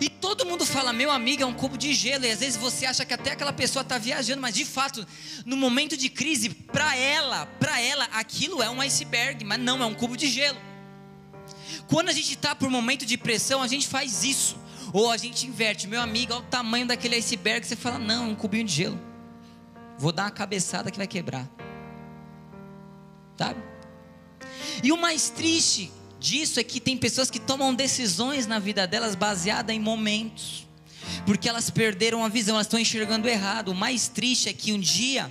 E 0.00 0.08
todo 0.08 0.46
mundo 0.46 0.64
fala, 0.64 0.92
meu 0.92 1.10
amigo, 1.10 1.42
é 1.42 1.46
um 1.46 1.52
cubo 1.52 1.76
de 1.76 1.92
gelo. 1.92 2.24
E 2.24 2.30
às 2.30 2.40
vezes 2.40 2.56
você 2.56 2.86
acha 2.86 3.04
que 3.04 3.12
até 3.12 3.32
aquela 3.32 3.52
pessoa 3.52 3.82
está 3.82 3.98
viajando, 3.98 4.40
mas 4.40 4.54
de 4.54 4.64
fato, 4.64 5.06
no 5.44 5.56
momento 5.56 5.96
de 5.96 6.08
crise, 6.08 6.48
para 6.48 6.96
ela, 6.96 7.46
para 7.60 7.80
ela, 7.80 8.04
aquilo 8.12 8.62
é 8.62 8.70
um 8.70 8.80
iceberg, 8.80 9.44
mas 9.44 9.60
não 9.60 9.82
é 9.82 9.86
um 9.86 9.94
cubo 9.94 10.16
de 10.16 10.28
gelo. 10.28 10.58
Quando 11.86 12.08
a 12.08 12.12
gente 12.12 12.32
está 12.32 12.54
por 12.54 12.66
um 12.66 12.70
momento 12.70 13.04
de 13.04 13.18
pressão, 13.18 13.62
a 13.62 13.68
gente 13.68 13.86
faz 13.86 14.24
isso. 14.24 14.63
Ou 14.94 15.10
a 15.10 15.16
gente 15.16 15.44
inverte, 15.48 15.88
meu 15.88 16.00
amigo, 16.00 16.32
olha 16.32 16.40
o 16.40 16.46
tamanho 16.46 16.86
daquele 16.86 17.16
iceberg. 17.16 17.66
Você 17.66 17.74
fala, 17.74 17.98
não, 17.98 18.30
um 18.30 18.34
cubinho 18.36 18.64
de 18.64 18.72
gelo. 18.72 19.00
Vou 19.98 20.12
dar 20.12 20.22
uma 20.22 20.30
cabeçada 20.30 20.88
que 20.88 20.96
vai 20.96 21.08
quebrar. 21.08 21.50
Sabe? 23.36 23.60
E 24.84 24.92
o 24.92 24.96
mais 24.96 25.30
triste 25.30 25.90
disso 26.20 26.60
é 26.60 26.62
que 26.62 26.78
tem 26.78 26.96
pessoas 26.96 27.28
que 27.28 27.40
tomam 27.40 27.74
decisões 27.74 28.46
na 28.46 28.60
vida 28.60 28.86
delas 28.86 29.16
baseadas 29.16 29.74
em 29.74 29.80
momentos, 29.80 30.64
porque 31.26 31.48
elas 31.48 31.70
perderam 31.70 32.24
a 32.24 32.28
visão, 32.28 32.54
elas 32.54 32.68
estão 32.68 32.78
enxergando 32.78 33.28
errado. 33.28 33.72
O 33.72 33.74
mais 33.74 34.06
triste 34.06 34.48
é 34.48 34.52
que 34.52 34.72
um 34.72 34.78
dia, 34.78 35.28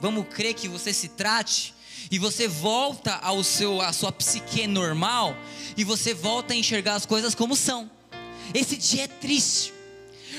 vamos 0.00 0.26
crer 0.26 0.54
que 0.54 0.66
você 0.66 0.92
se 0.92 1.10
trate 1.10 1.72
e 2.10 2.18
você 2.18 2.48
volta 2.48 3.14
ao 3.14 3.44
seu 3.44 3.80
a 3.80 3.92
sua 3.92 4.10
psique 4.10 4.66
normal 4.66 5.36
e 5.76 5.84
você 5.84 6.12
volta 6.12 6.52
a 6.52 6.56
enxergar 6.56 6.96
as 6.96 7.06
coisas 7.06 7.32
como 7.32 7.54
são. 7.54 7.94
Esse 8.54 8.76
dia 8.76 9.04
é 9.04 9.08
triste. 9.08 9.72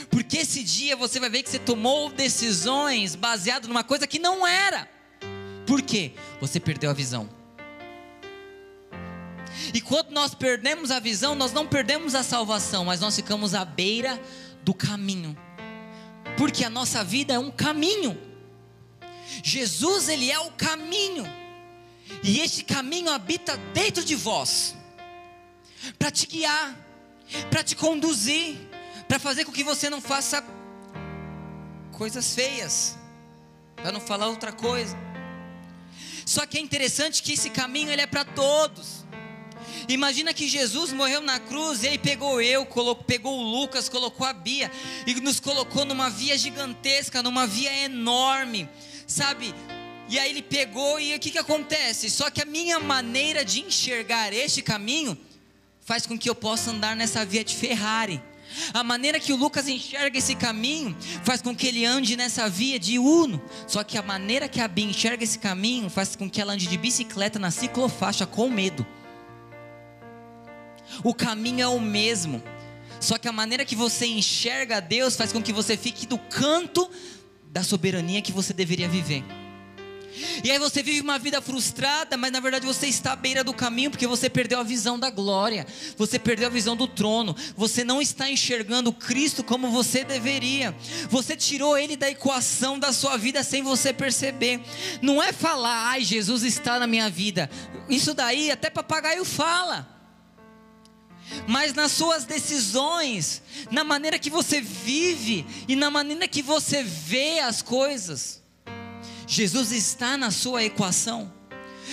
Porque 0.10 0.38
esse 0.38 0.64
dia 0.64 0.96
você 0.96 1.20
vai 1.20 1.30
ver 1.30 1.44
que 1.44 1.50
você 1.50 1.60
tomou 1.60 2.10
decisões 2.10 3.16
baseado 3.16 3.68
numa 3.68 3.84
coisa 3.84 4.08
que 4.08 4.20
não 4.20 4.46
era. 4.46 4.90
Por 5.66 5.82
quê? 5.82 6.14
Você 6.40 6.60
perdeu 6.60 6.90
a 6.90 6.94
visão. 6.94 7.30
E 9.74 9.82
quando 9.82 10.12
nós 10.12 10.34
perdemos 10.34 10.92
a 10.92 11.00
visão, 11.00 11.36
nós 11.36 11.52
não 11.52 11.68
perdemos 11.68 12.16
a 12.16 12.24
salvação, 12.24 12.86
mas 12.86 13.00
nós 13.00 13.16
ficamos 13.16 13.54
à 13.54 13.66
beira 13.66 14.22
do 14.64 14.74
caminho. 14.74 15.38
Porque 16.38 16.64
a 16.64 16.70
nossa 16.70 17.04
vida 17.04 17.34
é 17.34 17.40
um 17.40 17.52
caminho. 17.52 18.18
Jesus, 19.44 20.08
ele 20.08 20.32
é 20.32 20.40
o 20.40 20.52
caminho. 20.52 21.26
E 22.24 22.40
este 22.40 22.64
caminho 22.64 23.12
habita 23.12 23.58
dentro 23.74 24.04
de 24.04 24.16
vós. 24.16 24.76
Para 25.98 26.12
te 26.12 26.26
guiar, 26.28 26.76
para 27.50 27.64
te 27.64 27.76
conduzir, 27.76 28.58
para 29.08 29.20
fazer 29.20 29.46
com 29.46 29.52
que 29.52 29.64
você 29.64 29.90
não 29.90 30.02
faça 30.02 30.44
coisas 31.92 32.34
feias, 32.34 32.98
para 33.76 33.92
não 33.92 34.00
falar 34.00 34.28
outra 34.28 34.52
coisa. 34.52 34.96
Só 36.26 36.46
que 36.46 36.58
é 36.58 36.62
interessante 36.62 37.24
que 37.24 37.34
esse 37.34 37.50
caminho 37.50 37.90
ele 37.90 38.02
é 38.02 38.08
para 38.08 38.26
todos. 38.26 39.06
Imagina 39.88 40.34
que 40.34 40.48
Jesus 40.48 40.92
morreu 40.92 41.22
na 41.22 41.40
cruz, 41.40 41.84
ele 41.84 41.98
pegou 41.98 42.42
eu, 42.42 42.66
colocou, 42.66 43.04
pegou 43.06 43.40
o 43.40 43.44
Lucas, 43.44 43.88
colocou 43.88 44.28
a 44.28 44.34
Bia 44.34 44.70
e 45.06 45.14
nos 45.16 45.40
colocou 45.40 45.86
numa 45.86 46.10
via 46.10 46.38
gigantesca, 46.38 47.24
numa 47.24 47.48
via 47.48 47.74
enorme, 47.86 48.70
sabe? 49.08 49.56
E 50.10 50.20
aí 50.20 50.30
ele 50.30 50.42
pegou 50.42 51.00
e 51.00 51.16
o 51.16 51.20
que, 51.20 51.32
que 51.32 51.38
acontece? 51.38 52.10
Só 52.10 52.30
que 52.30 52.42
a 52.42 52.46
minha 52.46 52.80
maneira 52.80 53.44
de 53.44 53.62
enxergar 53.62 54.34
este 54.34 54.62
caminho 54.62 55.18
faz 55.88 56.06
com 56.06 56.20
que 56.20 56.30
eu 56.30 56.36
possa 56.36 56.72
andar 56.72 56.98
nessa 56.98 57.24
via 57.24 57.46
de 57.46 57.56
Ferrari. 57.56 58.22
A 58.74 58.84
maneira 58.84 59.22
que 59.22 59.32
o 59.32 59.38
Lucas 59.38 59.70
enxerga 59.70 60.18
esse 60.18 60.36
caminho 60.36 60.94
faz 61.24 61.42
com 61.42 61.56
que 61.56 61.66
ele 61.66 61.86
ande 61.86 62.18
nessa 62.18 62.50
via 62.50 62.78
de 62.78 63.00
Uno. 63.00 63.42
Só 63.66 63.86
que 63.86 63.98
a 63.98 64.04
maneira 64.04 64.50
que 64.50 64.60
a 64.60 64.68
Bia 64.68 64.84
enxerga 64.84 65.24
esse 65.24 65.40
caminho 65.40 65.90
faz 65.90 66.14
com 66.14 66.30
que 66.30 66.42
ela 66.42 66.52
ande 66.52 66.68
de 66.68 66.78
bicicleta 66.78 67.40
na 67.40 67.52
ciclofaixa 67.52 68.26
com 68.26 68.50
medo. 68.50 68.86
O 71.06 71.14
caminho 71.14 71.62
é 71.62 71.68
o 71.68 71.80
mesmo. 71.80 72.44
Só 73.00 73.18
que 73.18 73.30
a 73.30 73.32
maneira 73.32 73.64
que 73.64 73.76
você 73.76 74.08
enxerga 74.08 74.82
Deus 74.82 75.16
faz 75.16 75.32
com 75.32 75.42
que 75.42 75.54
você 75.54 75.78
fique 75.78 76.06
do 76.06 76.18
canto 76.18 76.92
da 77.50 77.64
soberania 77.64 78.22
que 78.22 78.34
você 78.34 78.52
deveria 78.52 78.90
viver. 78.90 79.24
E 80.44 80.52
aí 80.52 80.60
você 80.60 80.82
vive 80.82 81.02
uma 81.02 81.20
vida 81.20 81.42
frustrada, 81.42 82.18
mas 82.18 82.32
na 82.32 82.40
verdade 82.40 82.66
você 82.66 82.88
está 82.88 83.14
à 83.14 83.16
beira 83.16 83.44
do 83.44 83.54
caminho 83.54 83.92
porque 83.92 84.08
você 84.08 84.30
perdeu 84.30 84.60
a 84.60 84.64
visão 84.64 84.98
da 84.98 85.10
glória, 85.10 85.66
você 85.96 86.18
perdeu 86.18 86.48
a 86.48 86.52
visão 86.52 86.76
do 86.76 86.88
trono, 86.88 87.36
você 87.56 87.84
não 87.84 88.02
está 88.02 88.30
enxergando 88.30 88.92
Cristo 88.92 89.44
como 89.44 89.70
você 89.70 90.04
deveria. 90.04 90.76
Você 91.10 91.36
tirou 91.36 91.78
ele 91.78 91.96
da 91.96 92.10
equação 92.10 92.80
da 92.80 92.92
sua 92.92 93.18
vida 93.18 93.44
sem 93.44 93.62
você 93.62 93.94
perceber. 93.94 94.62
Não 95.02 95.22
é 95.22 95.32
falar, 95.32 95.90
ai, 95.90 96.04
Jesus 96.04 96.44
está 96.44 96.80
na 96.80 96.88
minha 96.88 97.10
vida. 97.10 97.50
Isso 97.90 98.14
daí 98.14 98.52
até 98.52 98.70
papagaio 98.70 99.24
fala 99.26 99.98
mas 101.46 101.74
nas 101.74 101.92
suas 101.92 102.24
decisões, 102.24 103.42
na 103.70 103.84
maneira 103.84 104.18
que 104.18 104.30
você 104.30 104.62
vive 104.62 105.46
e 105.68 105.76
na 105.76 105.92
maneira 105.92 106.26
que 106.26 106.42
você 106.42 106.84
vê 106.84 107.40
as 107.40 107.62
coisas. 107.62 108.42
Jesus 109.28 109.74
está 109.74 110.18
na 110.18 110.32
sua 110.32 110.64
equação. 110.64 111.32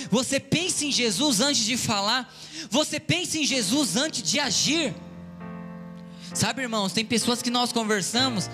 Você 0.09 0.39
pensa 0.39 0.85
em 0.85 0.91
Jesus 0.91 1.41
antes 1.41 1.65
de 1.65 1.77
falar, 1.77 2.33
você 2.69 2.99
pensa 2.99 3.37
em 3.37 3.45
Jesus 3.45 3.97
antes 3.97 4.23
de 4.23 4.39
agir. 4.39 4.95
Sabe, 6.33 6.61
irmãos, 6.61 6.93
tem 6.93 7.05
pessoas 7.05 7.41
que 7.41 7.49
nós 7.49 7.71
conversamos, 7.71 8.49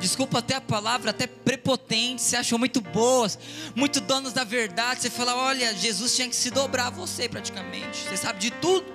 desculpa 0.00 0.38
até 0.38 0.54
a 0.54 0.60
palavra, 0.60 1.10
até 1.10 1.26
prepotentes, 1.26 2.24
se 2.24 2.36
acham 2.36 2.58
muito 2.58 2.80
boas, 2.80 3.38
muito 3.74 4.00
donos 4.00 4.32
da 4.32 4.44
verdade. 4.44 5.02
Você 5.02 5.10
fala, 5.10 5.34
olha, 5.36 5.74
Jesus 5.74 6.14
tinha 6.14 6.28
que 6.28 6.36
se 6.36 6.50
dobrar 6.50 6.86
a 6.86 6.90
você 6.90 7.28
praticamente. 7.28 7.98
Você 7.98 8.16
sabe 8.16 8.38
de 8.38 8.50
tudo. 8.50 8.86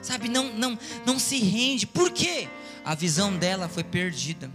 Sabe, 0.00 0.28
não, 0.28 0.52
não, 0.52 0.78
não 1.06 1.18
se 1.18 1.38
rende. 1.38 1.86
Por 1.86 2.10
quê? 2.10 2.48
A 2.84 2.94
visão 2.94 3.34
dela 3.36 3.68
foi 3.68 3.82
perdida. 3.82 4.50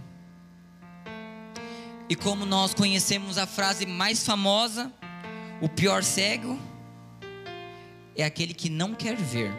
E 2.10 2.16
como 2.16 2.44
nós 2.44 2.74
conhecemos 2.74 3.38
a 3.38 3.46
frase 3.46 3.86
mais 3.86 4.24
famosa, 4.24 4.92
o 5.60 5.68
pior 5.68 6.02
cego 6.02 6.58
é 8.16 8.24
aquele 8.24 8.52
que 8.52 8.68
não 8.68 8.96
quer 8.96 9.14
ver. 9.14 9.52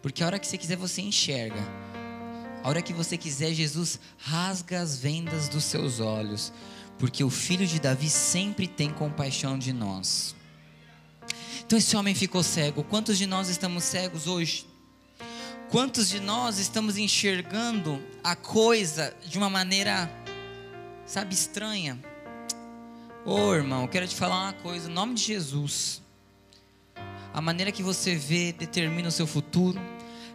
Porque 0.00 0.22
a 0.22 0.26
hora 0.26 0.38
que 0.38 0.46
você 0.46 0.56
quiser, 0.56 0.76
você 0.76 1.02
enxerga. 1.02 1.60
A 2.62 2.68
hora 2.68 2.80
que 2.80 2.92
você 2.92 3.18
quiser, 3.18 3.52
Jesus 3.52 3.98
rasga 4.16 4.80
as 4.80 4.96
vendas 4.96 5.48
dos 5.48 5.64
seus 5.64 5.98
olhos. 5.98 6.52
Porque 7.00 7.24
o 7.24 7.30
filho 7.30 7.66
de 7.66 7.80
Davi 7.80 8.08
sempre 8.08 8.68
tem 8.68 8.90
compaixão 8.90 9.58
de 9.58 9.72
nós. 9.72 10.36
Então 11.66 11.76
esse 11.76 11.96
homem 11.96 12.14
ficou 12.14 12.44
cego. 12.44 12.84
Quantos 12.84 13.18
de 13.18 13.26
nós 13.26 13.48
estamos 13.48 13.82
cegos 13.82 14.28
hoje? 14.28 14.70
Quantos 15.70 16.08
de 16.08 16.20
nós 16.20 16.58
estamos 16.58 16.96
enxergando 16.96 18.00
a 18.22 18.36
coisa 18.36 19.16
de 19.24 19.38
uma 19.38 19.48
maneira 19.48 20.10
sabe, 21.10 21.34
estranha. 21.34 21.98
Ô 23.26 23.34
oh, 23.34 23.54
irmão, 23.54 23.82
eu 23.82 23.88
quero 23.88 24.06
te 24.06 24.14
falar 24.14 24.44
uma 24.44 24.52
coisa, 24.52 24.88
em 24.88 24.94
nome 24.94 25.14
de 25.14 25.24
Jesus. 25.24 26.00
A 27.34 27.40
maneira 27.40 27.72
que 27.72 27.82
você 27.82 28.14
vê 28.14 28.52
determina 28.52 29.08
o 29.08 29.10
seu 29.10 29.26
futuro. 29.26 29.80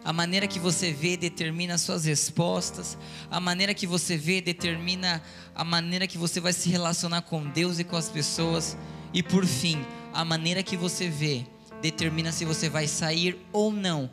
A 0.04 0.12
maneira 0.12 0.46
que 0.46 0.58
você 0.58 0.92
vê 0.92 1.16
determina 1.16 1.76
as 1.76 1.80
suas 1.80 2.04
respostas. 2.04 2.98
A 3.30 3.40
maneira 3.40 3.72
que 3.72 3.86
você 3.86 4.18
vê 4.18 4.42
determina 4.42 5.22
a 5.54 5.64
maneira 5.64 6.06
que 6.06 6.18
você 6.18 6.40
vai 6.40 6.52
se 6.52 6.68
relacionar 6.68 7.22
com 7.22 7.48
Deus 7.48 7.78
e 7.78 7.84
com 7.84 7.96
as 7.96 8.10
pessoas. 8.10 8.76
E 9.14 9.22
por 9.22 9.46
fim, 9.46 9.82
a 10.12 10.26
maneira 10.26 10.62
que 10.62 10.76
você 10.76 11.08
vê 11.08 11.46
determina 11.80 12.32
se 12.32 12.44
você 12.44 12.68
vai 12.68 12.86
sair 12.86 13.38
ou 13.50 13.72
não, 13.72 14.10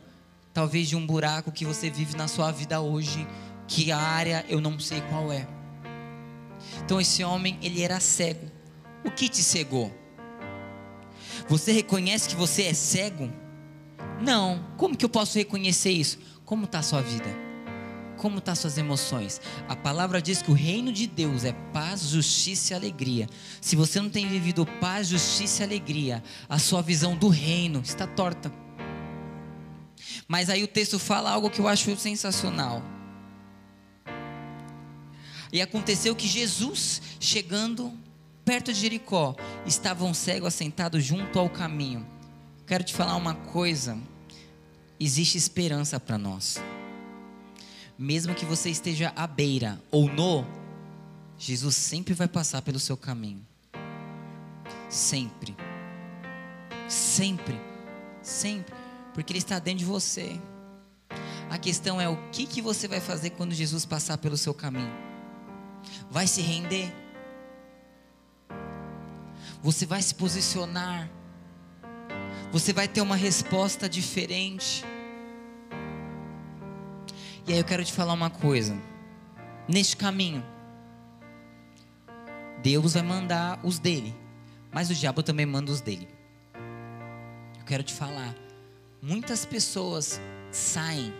talvez 0.54 0.88
de 0.88 0.96
um 0.96 1.06
buraco 1.06 1.52
que 1.52 1.66
você 1.66 1.90
vive 1.90 2.16
na 2.16 2.26
sua 2.26 2.50
vida 2.50 2.80
hoje, 2.80 3.28
que 3.68 3.92
a 3.92 3.98
área 3.98 4.46
eu 4.48 4.62
não 4.62 4.80
sei 4.80 5.02
qual 5.02 5.30
é. 5.30 5.46
Então 6.84 7.00
esse 7.00 7.22
homem, 7.22 7.58
ele 7.62 7.82
era 7.82 8.00
cego. 8.00 8.50
O 9.04 9.10
que 9.10 9.28
te 9.28 9.42
cegou? 9.42 9.92
Você 11.48 11.72
reconhece 11.72 12.28
que 12.28 12.36
você 12.36 12.64
é 12.64 12.74
cego? 12.74 13.30
Não. 14.20 14.64
Como 14.76 14.96
que 14.96 15.04
eu 15.04 15.08
posso 15.08 15.36
reconhecer 15.36 15.90
isso? 15.90 16.18
Como 16.44 16.64
está 16.64 16.78
a 16.78 16.82
sua 16.82 17.02
vida? 17.02 17.44
como 18.24 18.38
estão 18.38 18.54
tá 18.54 18.60
suas 18.60 18.78
emoções. 18.78 19.38
A 19.68 19.76
palavra 19.76 20.22
diz 20.22 20.40
que 20.40 20.50
o 20.50 20.54
reino 20.54 20.90
de 20.90 21.06
Deus 21.06 21.44
é 21.44 21.52
paz, 21.74 22.08
justiça 22.08 22.72
e 22.72 22.76
alegria. 22.76 23.28
Se 23.60 23.76
você 23.76 24.00
não 24.00 24.08
tem 24.08 24.26
vivido 24.26 24.64
paz, 24.80 25.08
justiça 25.08 25.62
e 25.62 25.66
alegria, 25.66 26.22
a 26.48 26.58
sua 26.58 26.80
visão 26.80 27.14
do 27.14 27.28
reino 27.28 27.82
está 27.84 28.06
torta. 28.06 28.50
Mas 30.26 30.48
aí 30.48 30.62
o 30.62 30.68
texto 30.68 30.98
fala 30.98 31.30
algo 31.30 31.50
que 31.50 31.60
eu 31.60 31.68
acho 31.68 31.94
sensacional. 31.98 32.82
E 35.54 35.62
aconteceu 35.62 36.16
que 36.16 36.26
Jesus, 36.26 37.00
chegando 37.20 37.96
perto 38.44 38.72
de 38.72 38.80
Jericó, 38.80 39.36
estava 39.64 40.04
um 40.04 40.12
cego 40.12 40.48
assentado 40.48 41.00
junto 41.00 41.38
ao 41.38 41.48
caminho. 41.48 42.04
Quero 42.66 42.82
te 42.82 42.92
falar 42.92 43.14
uma 43.14 43.36
coisa: 43.36 43.96
existe 44.98 45.38
esperança 45.38 46.00
para 46.00 46.18
nós. 46.18 46.60
Mesmo 47.96 48.34
que 48.34 48.44
você 48.44 48.68
esteja 48.68 49.12
à 49.14 49.28
beira 49.28 49.80
ou 49.92 50.10
no, 50.10 50.44
Jesus 51.38 51.76
sempre 51.76 52.14
vai 52.14 52.26
passar 52.26 52.60
pelo 52.60 52.80
seu 52.80 52.96
caminho. 52.96 53.46
Sempre. 54.88 55.54
Sempre. 56.88 57.60
Sempre. 58.20 58.74
Porque 59.14 59.30
Ele 59.32 59.38
está 59.38 59.60
dentro 59.60 59.78
de 59.78 59.84
você. 59.84 60.36
A 61.48 61.58
questão 61.58 62.00
é 62.00 62.08
o 62.08 62.16
que, 62.32 62.44
que 62.44 62.60
você 62.60 62.88
vai 62.88 62.98
fazer 62.98 63.30
quando 63.30 63.54
Jesus 63.54 63.86
passar 63.86 64.18
pelo 64.18 64.36
seu 64.36 64.52
caminho? 64.52 65.13
Vai 66.14 66.28
se 66.28 66.40
render? 66.40 66.94
Você 69.60 69.84
vai 69.84 70.00
se 70.00 70.14
posicionar? 70.14 71.10
Você 72.52 72.72
vai 72.72 72.86
ter 72.86 73.00
uma 73.00 73.16
resposta 73.16 73.88
diferente? 73.88 74.84
E 77.44 77.52
aí 77.52 77.58
eu 77.58 77.64
quero 77.64 77.84
te 77.84 77.92
falar 77.92 78.12
uma 78.12 78.30
coisa. 78.30 78.80
Neste 79.66 79.96
caminho, 79.96 80.46
Deus 82.62 82.94
vai 82.94 83.02
mandar 83.02 83.58
os 83.64 83.80
dele, 83.80 84.14
mas 84.70 84.90
o 84.90 84.94
diabo 84.94 85.20
também 85.20 85.44
manda 85.44 85.72
os 85.72 85.80
dele. 85.80 86.08
Eu 87.58 87.64
quero 87.64 87.82
te 87.82 87.92
falar. 87.92 88.36
Muitas 89.02 89.44
pessoas 89.44 90.20
saem, 90.52 91.12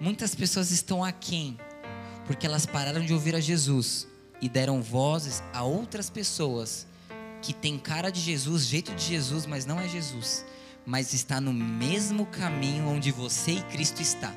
muitas 0.00 0.36
pessoas 0.36 0.70
estão 0.70 1.02
aquém, 1.02 1.58
porque 2.28 2.46
elas 2.46 2.64
pararam 2.64 3.04
de 3.04 3.12
ouvir 3.12 3.34
a 3.34 3.40
Jesus 3.40 4.08
e 4.40 4.48
deram 4.48 4.80
vozes 4.82 5.42
a 5.52 5.62
outras 5.62 6.08
pessoas 6.08 6.86
que 7.42 7.52
têm 7.52 7.78
cara 7.78 8.10
de 8.10 8.20
Jesus, 8.20 8.66
jeito 8.66 8.94
de 8.94 9.04
Jesus, 9.04 9.46
mas 9.46 9.66
não 9.66 9.80
é 9.80 9.88
Jesus, 9.88 10.44
mas 10.84 11.12
está 11.14 11.40
no 11.40 11.52
mesmo 11.52 12.26
caminho 12.26 12.88
onde 12.88 13.10
você 13.10 13.52
e 13.52 13.62
Cristo 13.62 14.00
está 14.00 14.32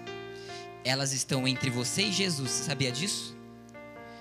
elas 0.84 1.14
estão 1.14 1.48
entre 1.48 1.70
você 1.70 2.04
e 2.04 2.12
Jesus. 2.12 2.50
Você 2.52 2.64
sabia 2.64 2.92
disso? 2.92 3.36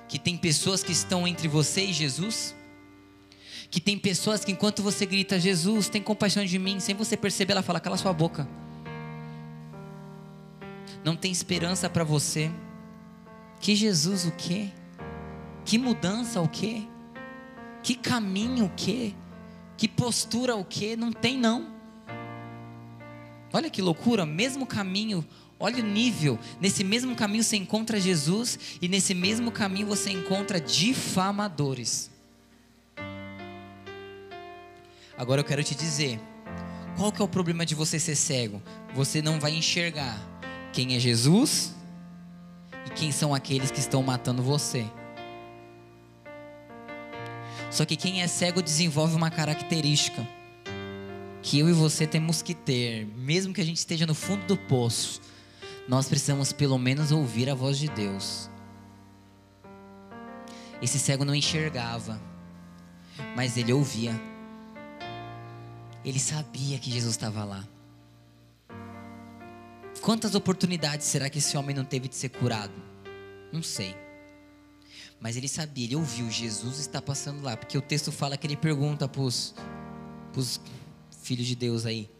Que 0.08 0.18
tem 0.18 0.36
pessoas 0.36 0.82
que 0.82 0.92
estão 0.92 1.26
entre 1.26 1.48
você 1.48 1.84
e 1.84 1.92
Jesus? 1.92 2.54
Que 3.70 3.80
tem 3.80 3.98
pessoas 3.98 4.44
que 4.44 4.52
enquanto 4.52 4.82
você 4.82 5.06
grita 5.06 5.40
Jesus, 5.40 5.88
tem 5.88 6.02
compaixão 6.02 6.44
de 6.44 6.58
mim, 6.58 6.78
sem 6.78 6.94
você 6.94 7.16
perceber, 7.16 7.52
ela 7.52 7.62
fala 7.62 7.80
cala 7.80 7.96
sua 7.96 8.12
boca. 8.12 8.46
Não 11.04 11.16
tem 11.16 11.32
esperança 11.32 11.88
para 11.90 12.04
você. 12.04 12.50
Que 13.60 13.74
Jesus 13.74 14.26
o 14.26 14.32
quê? 14.32 14.68
Que 15.64 15.78
mudança 15.78 16.40
o 16.40 16.49
quê? 16.49 16.83
Que 17.83 17.95
caminho 17.95 18.66
o 18.66 18.71
quê? 18.76 19.14
Que 19.76 19.88
postura 19.88 20.54
o 20.57 20.64
quê? 20.64 20.97
Não 20.97 21.12
tem 21.12 21.37
não. 21.38 21.73
Olha 23.52 23.69
que 23.69 23.83
loucura, 23.83 24.25
mesmo 24.25 24.66
caminho 24.66 25.26
Olha 25.62 25.81
o 25.81 25.87
nível. 25.87 26.40
Nesse 26.61 26.83
mesmo 26.83 27.14
caminho 27.14 27.45
você 27.45 27.54
encontra 27.54 28.00
Jesus 28.00 28.59
e 28.83 28.88
nesse 28.88 29.14
mesmo 29.14 29.52
caminho 29.52 29.87
você 29.87 30.11
encontra 30.11 30.61
difamadores. 30.61 32.11
Agora 35.16 35.40
eu 35.40 35.45
quero 35.45 35.62
te 35.62 35.76
dizer, 35.76 36.19
qual 36.97 37.12
que 37.12 37.23
é 37.23 37.25
o 37.25 37.28
problema 37.28 37.64
de 37.64 37.76
você 37.76 38.00
ser 38.00 38.16
cego? 38.16 38.61
Você 38.92 39.23
não 39.23 39.38
vai 39.38 39.54
enxergar 39.54 40.19
quem 40.73 40.97
é 40.97 40.99
Jesus 40.99 41.76
e 42.85 42.90
quem 42.90 43.12
são 43.12 43.33
aqueles 43.33 43.71
que 43.71 43.78
estão 43.78 44.02
matando 44.02 44.42
você. 44.42 44.84
Só 47.73 47.85
que 47.85 47.97
quem 47.97 48.23
é 48.23 48.28
cego 48.28 48.63
desenvolve 48.63 49.17
uma 49.17 49.30
característica 49.30 50.25
que 51.43 51.58
eu 51.58 51.69
e 51.69 51.73
você 51.73 52.06
temos 52.06 52.41
que 52.41 52.54
ter, 52.54 53.04
mesmo 53.17 53.52
que 53.52 53.61
a 53.61 53.65
gente 53.65 53.78
esteja 53.78 54.06
no 54.06 54.15
fundo 54.15 54.47
do 54.47 54.56
poço 54.56 55.21
nós 55.89 56.08
precisamos 56.08 56.52
pelo 56.52 56.78
menos 56.78 57.11
ouvir 57.11 57.50
a 57.50 57.54
voz 57.54 57.78
de 57.78 57.89
Deus. 57.89 58.49
Esse 60.80 60.99
cego 60.99 61.25
não 61.25 61.35
enxergava, 61.35 62.21
mas 63.37 63.56
ele 63.56 63.73
ouvia. 63.73 64.19
Ele 66.04 66.19
sabia 66.19 66.78
que 66.78 66.91
Jesus 66.91 67.13
estava 67.13 67.45
lá. 67.45 67.65
Quantas 70.00 70.35
oportunidades 70.35 71.06
será 71.06 71.30
que 71.30 71.39
esse 71.39 71.56
homem 71.56 71.76
não 71.76 71.85
teve 71.85 72.08
de 72.08 72.17
ser 72.17 72.30
curado? 72.30 72.73
Não 73.52 73.63
sei. 73.63 73.95
Mas 75.23 75.37
ele 75.37 75.47
sabia, 75.47 75.85
ele 75.85 75.95
ouviu, 75.95 76.28
Jesus 76.28 76.80
está 76.80 77.00
passando 77.00 77.43
lá. 77.43 77.56
Porque 77.56 77.78
o 77.78 77.80
texto 77.80 78.11
fala 78.11 78.37
que 78.37 78.45
ele 78.45 78.56
pergunta 78.56 79.06
para 79.06 79.23
os 79.23 79.54
filhos 81.23 81.47
de 81.47 81.54
Deus 81.54 81.87
aí: 81.87 82.11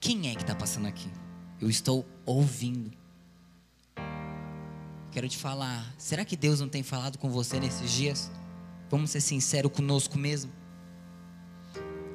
Quem 0.00 0.28
é 0.28 0.34
que 0.34 0.42
está 0.42 0.54
passando 0.54 0.88
aqui? 0.88 1.08
Eu 1.60 1.70
estou 1.70 2.04
ouvindo. 2.26 2.90
Quero 5.12 5.28
te 5.28 5.38
falar, 5.38 5.94
será 5.96 6.24
que 6.24 6.36
Deus 6.36 6.60
não 6.60 6.68
tem 6.68 6.82
falado 6.82 7.16
com 7.16 7.30
você 7.30 7.60
nesses 7.60 7.90
dias? 7.90 8.30
Vamos 8.90 9.10
ser 9.10 9.20
sinceros 9.20 9.72
conosco 9.72 10.18
mesmo. 10.18 10.52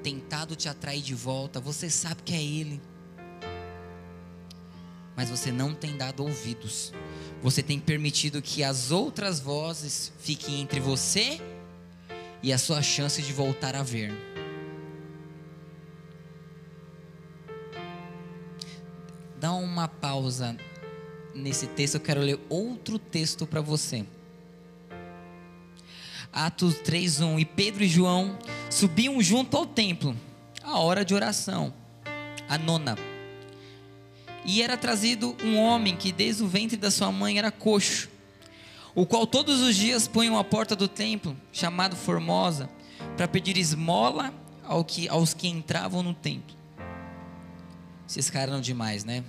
Tentado 0.04 0.56
te 0.56 0.68
atrair 0.68 1.02
de 1.02 1.16
volta, 1.16 1.60
você 1.60 1.90
sabe 1.90 2.22
que 2.22 2.34
é 2.34 2.44
Ele, 2.44 2.82
mas 5.16 5.30
você 5.30 5.52
não 5.52 5.74
tem 5.74 5.98
dado 5.98 6.24
ouvidos. 6.24 6.94
Você 7.42 7.64
tem 7.64 7.80
permitido 7.80 8.42
que 8.42 8.64
as 8.64 8.92
outras 8.92 9.40
vozes 9.40 10.12
fiquem 10.20 10.62
entre 10.62 10.80
você 10.80 11.42
e 12.44 12.54
a 12.54 12.58
sua 12.58 12.82
chance 12.82 13.22
de 13.22 13.34
voltar 13.34 13.76
a 13.76 13.84
ver. 13.84 14.32
dá 19.42 19.52
uma 19.54 19.88
pausa 19.88 20.56
nesse 21.34 21.66
texto, 21.66 21.96
eu 21.96 22.00
quero 22.00 22.22
ler 22.22 22.40
outro 22.48 23.00
texto 23.00 23.48
para 23.48 23.60
você. 23.60 24.06
Atos 26.32 26.76
3:1 26.76 27.40
E 27.40 27.46
Pedro 27.46 27.84
e 27.84 27.88
João 27.88 28.38
subiam 28.70 29.20
junto 29.20 29.58
ao 29.58 29.66
templo, 29.66 30.16
a 30.62 30.78
hora 30.78 31.04
de 31.04 31.16
oração, 31.16 31.74
a 32.48 32.56
nona. 32.56 33.11
E 34.44 34.62
era 34.62 34.76
trazido 34.76 35.36
um 35.44 35.58
homem 35.58 35.96
que 35.96 36.12
desde 36.12 36.44
o 36.44 36.48
ventre 36.48 36.78
da 36.78 36.90
sua 36.90 37.12
mãe 37.12 37.38
era 37.38 37.52
coxo, 37.52 38.10
o 38.96 39.06
qual 39.06 39.26
todos 39.28 39.62
os 39.62 39.76
dias 39.76 40.08
punham 40.08 40.38
à 40.38 40.44
porta 40.44 40.76
do 40.76 40.88
templo, 40.88 41.38
chamado 41.52 41.96
Formosa, 41.96 42.70
para 43.16 43.28
pedir 43.28 43.58
esmola 43.58 44.34
ao 44.64 44.84
que, 44.84 45.08
aos 45.08 45.34
que 45.34 45.48
entravam 45.48 46.02
no 46.04 46.14
templo. 46.14 46.56
Esses 48.08 48.30
caras 48.30 48.50
eram 48.50 48.62
demais, 48.62 49.06
né? 49.06 49.24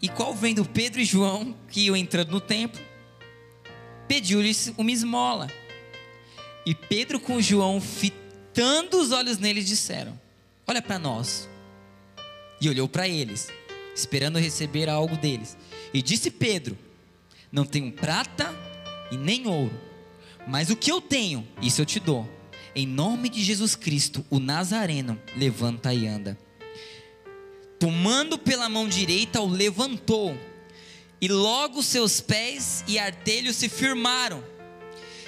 E 0.00 0.08
qual 0.08 0.34
vendo 0.34 0.64
Pedro 0.64 1.00
e 1.00 1.04
João, 1.04 1.56
que 1.68 1.82
iam 1.82 1.96
entrando 1.96 2.30
no 2.30 2.40
templo, 2.40 2.80
pediu-lhes 4.06 4.72
uma 4.76 4.90
esmola. 4.90 5.48
E 6.66 6.74
Pedro 6.74 7.18
com 7.18 7.40
João, 7.40 7.80
fitando 7.80 9.00
os 9.00 9.10
olhos 9.10 9.38
neles, 9.38 9.66
disseram: 9.66 10.18
Olha 10.66 10.82
para 10.82 10.98
nós. 10.98 11.48
E 12.62 12.68
olhou 12.68 12.88
para 12.88 13.08
eles, 13.08 13.48
esperando 13.92 14.38
receber 14.38 14.88
algo 14.88 15.16
deles. 15.16 15.56
E 15.92 16.00
disse 16.00 16.30
Pedro: 16.30 16.78
Não 17.50 17.64
tenho 17.64 17.90
prata 17.90 18.54
e 19.10 19.16
nem 19.16 19.48
ouro, 19.48 19.76
mas 20.46 20.70
o 20.70 20.76
que 20.76 20.92
eu 20.92 21.00
tenho, 21.00 21.44
isso 21.60 21.80
eu 21.80 21.84
te 21.84 21.98
dou. 21.98 22.30
Em 22.72 22.86
nome 22.86 23.28
de 23.28 23.42
Jesus 23.42 23.74
Cristo, 23.74 24.24
o 24.30 24.38
Nazareno, 24.38 25.20
levanta 25.36 25.92
e 25.92 26.06
anda. 26.06 26.38
Tomando 27.80 28.38
pela 28.38 28.68
mão 28.68 28.88
direita, 28.88 29.40
o 29.40 29.48
levantou, 29.48 30.38
e 31.20 31.26
logo 31.26 31.82
seus 31.82 32.20
pés 32.20 32.84
e 32.86 32.96
artelhos 32.96 33.56
se 33.56 33.68
firmaram. 33.68 34.42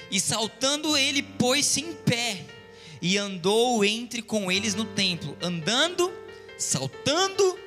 E 0.09 0.21
saltando 0.21 0.97
ele, 0.97 1.21
pôs-se 1.21 1.81
em 1.81 1.95
pé, 1.95 2.45
e 3.03 3.19
andou 3.19 3.85
entre 3.85 4.23
com 4.23 4.53
eles 4.53 4.77
no 4.77 4.85
templo, 4.85 5.37
andando, 5.43 6.13
saltando 6.65 7.59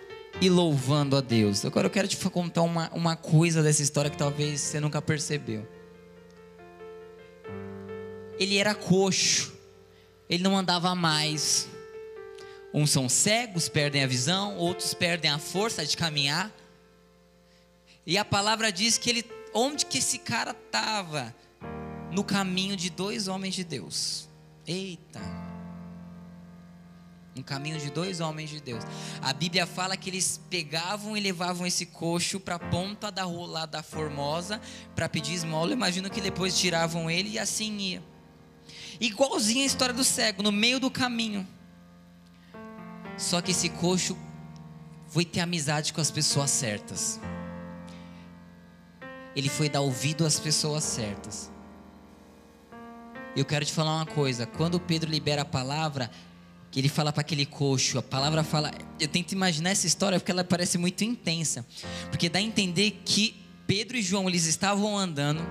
e 0.42 0.50
louvando 0.50 1.16
a 1.16 1.22
Deus. 1.22 1.66
Agora 1.66 1.88
eu 1.88 1.92
quero 1.92 2.08
te 2.08 2.18
contar 2.30 2.62
uma, 2.62 2.90
uma 2.94 3.16
coisa 3.16 3.64
dessa 3.64 3.82
história 3.82 4.12
que 4.12 4.18
talvez 4.18 4.62
você 4.62 4.80
nunca 4.80 5.02
percebeu. 5.02 5.68
Ele 8.40 8.58
era 8.58 8.76
coxo 8.76 9.58
ele 10.30 10.44
não 10.44 10.58
andava 10.58 10.94
mais. 10.94 11.68
Uns 12.74 12.92
são 12.92 13.08
cegos, 13.08 13.70
perdem 13.70 14.04
a 14.04 14.08
visão, 14.08 14.58
outros 14.58 14.94
perdem 14.94 15.32
a 15.32 15.40
força 15.40 15.86
de 15.86 15.96
caminhar. 15.96 16.52
E 18.06 18.18
a 18.18 18.26
palavra 18.26 18.72
diz 18.72 18.98
que 18.98 19.10
ele, 19.10 19.26
onde 19.54 19.86
que 19.86 19.98
esse 19.98 20.20
cara 20.20 20.52
estava? 20.52 21.34
No 22.12 22.24
caminho 22.24 22.76
de 22.76 22.90
dois 22.90 23.28
homens 23.28 23.56
de 23.56 23.64
Deus. 23.64 24.30
Eita. 24.66 25.47
No 27.38 27.44
caminho 27.44 27.80
de 27.80 27.92
dois 27.92 28.20
homens 28.20 28.50
de 28.50 28.60
Deus. 28.60 28.84
A 29.22 29.32
Bíblia 29.32 29.68
fala 29.68 29.96
que 29.96 30.10
eles 30.10 30.42
pegavam 30.50 31.16
e 31.16 31.20
levavam 31.20 31.68
esse 31.68 31.86
coxo 31.86 32.40
para 32.40 32.56
a 32.56 32.60
ponta 32.60 33.12
da 33.12 33.24
rua 33.24 33.48
lá 33.48 33.66
da 33.66 33.84
Formosa 33.84 34.60
para 34.96 35.08
pedir 35.08 35.34
esmola. 35.34 35.72
Imagino 35.72 36.10
que 36.10 36.20
depois 36.20 36.58
tiravam 36.58 37.10
ele 37.10 37.30
e 37.30 37.40
assim 37.40 37.78
ia. 37.78 38.04
Igualzinho 39.00 39.64
a 39.64 39.66
história 39.66 39.94
do 39.94 40.04
cego, 40.04 40.42
no 40.42 40.52
meio 40.52 40.80
do 40.80 40.90
caminho. 40.90 41.48
Só 43.18 43.42
que 43.42 43.52
esse 43.52 43.70
coxo 43.70 44.18
foi 45.08 45.24
ter 45.24 45.40
amizade 45.40 45.94
com 45.94 46.02
as 46.02 46.12
pessoas 46.12 46.50
certas. 46.50 47.20
Ele 49.36 49.50
foi 49.50 49.70
dar 49.70 49.82
ouvido 49.82 50.26
às 50.26 50.40
pessoas 50.40 50.84
certas. 50.84 51.52
Eu 53.36 53.46
quero 53.46 53.64
te 53.64 53.72
falar 53.72 53.96
uma 53.96 54.06
coisa: 54.06 54.48
quando 54.48 54.80
Pedro 54.80 55.10
libera 55.10 55.44
a 55.44 55.46
palavra, 55.46 56.10
que 56.72 56.80
ele 56.80 56.90
fala 56.90 57.12
para 57.12 57.22
aquele 57.22 57.46
coxo, 57.46 57.98
a 57.98 58.04
palavra 58.04 58.44
fala. 58.44 58.72
Eu 59.00 59.08
tento 59.08 59.32
imaginar 59.32 59.72
essa 59.72 59.88
história 59.88 60.20
porque 60.20 60.32
ela 60.32 60.44
parece 60.44 60.78
muito 60.78 61.04
intensa, 61.04 61.66
porque 62.10 62.30
dá 62.30 62.40
a 62.40 62.42
entender 62.42 63.02
que 63.06 63.36
Pedro 63.66 63.98
e 63.98 64.02
João 64.02 64.28
eles 64.28 64.46
estavam 64.46 64.98
andando 64.98 65.46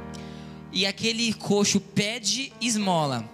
e 0.72 0.86
aquele 0.86 1.32
coxo 1.32 1.80
pede 1.80 2.52
esmola. 2.60 3.28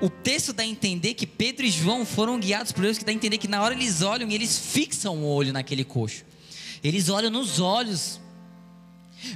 O 0.00 0.08
texto 0.08 0.52
dá 0.52 0.62
a 0.62 0.66
entender 0.66 1.14
que 1.14 1.26
Pedro 1.26 1.66
e 1.66 1.70
João 1.70 2.06
foram 2.06 2.38
guiados 2.38 2.70
por 2.70 2.82
Deus, 2.82 2.98
que 2.98 3.04
dá 3.04 3.10
a 3.10 3.14
entender 3.14 3.36
que 3.38 3.48
na 3.48 3.60
hora 3.60 3.74
eles 3.74 4.00
olham 4.00 4.30
e 4.30 4.34
eles 4.34 4.56
fixam 4.56 5.16
o 5.18 5.26
olho 5.26 5.52
naquele 5.52 5.84
coxo. 5.84 6.24
Eles 6.84 7.08
olham 7.08 7.30
nos 7.30 7.58
olhos. 7.58 8.20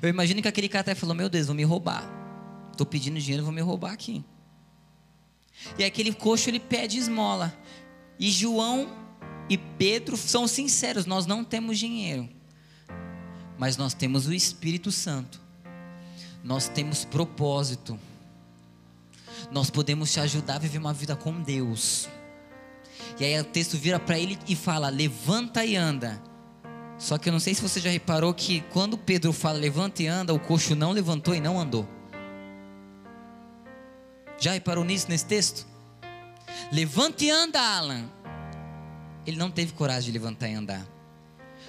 Eu 0.01 0.09
imagino 0.09 0.41
que 0.41 0.47
aquele 0.47 0.69
cara 0.69 0.83
até 0.83 0.95
falou: 0.95 1.17
Meu 1.17 1.29
Deus, 1.29 1.47
vão 1.47 1.57
me 1.57 1.65
roubar. 1.65 2.09
Estou 2.71 2.87
pedindo 2.87 3.19
dinheiro, 3.19 3.43
vão 3.43 3.53
me 3.53 3.61
roubar 3.61 3.93
aqui. 3.93 4.25
E 5.79 5.85
aquele 5.85 6.13
coxo 6.13 6.49
ele 6.49 6.61
pede 6.61 6.99
esmola. 6.99 7.57
E 8.23 8.31
João 8.31 8.89
e 9.51 9.59
Pedro 9.59 10.17
são 10.17 10.49
sinceros: 10.49 11.05
Nós 11.05 11.27
não 11.27 11.45
temos 11.45 11.79
dinheiro, 11.79 12.29
mas 13.59 13.77
nós 13.77 13.93
temos 13.93 14.27
o 14.27 14.33
Espírito 14.33 14.91
Santo. 14.91 15.41
Nós 16.43 16.69
temos 16.69 17.05
propósito 17.05 17.99
nós 19.53 19.71
podemos 19.71 20.13
te 20.13 20.21
ajudar 20.21 20.57
a 20.57 20.59
viver 20.59 20.79
uma 20.79 20.93
vida 20.93 21.15
com 21.15 21.41
Deus. 21.41 22.09
E 23.19 23.25
aí 23.25 23.39
o 23.39 23.45
texto 23.45 23.77
vira 23.77 23.99
para 23.99 24.19
ele 24.19 24.39
e 24.49 24.57
fala: 24.57 24.89
levanta 24.89 25.65
e 25.65 25.77
anda. 25.77 26.21
Só 26.99 27.19
que 27.19 27.29
eu 27.29 27.33
não 27.33 27.41
sei 27.41 27.55
se 27.55 27.61
você 27.61 27.81
já 27.81 27.91
reparou 27.91 28.33
que 28.33 28.63
quando 28.73 28.97
Pedro 28.97 29.33
fala 29.33 29.59
levanta 29.59 30.03
e 30.03 30.07
anda, 30.07 30.33
o 30.33 30.39
coxo 30.39 30.75
não 30.75 30.93
levantou 30.93 31.35
e 31.35 31.41
não 31.41 31.59
andou. 31.61 31.87
Já 34.39 34.53
reparou 34.53 34.85
nisso 34.85 35.07
nesse 35.09 35.27
texto? 35.27 35.67
Levanta 36.73 37.23
e 37.23 37.31
anda, 37.31 37.61
Alan. 37.61 38.11
Ele 39.27 39.37
não 39.37 39.51
teve 39.51 39.75
coragem 39.75 40.11
de 40.11 40.19
levantar 40.19 40.49
e 40.49 40.55
andar. 40.55 40.89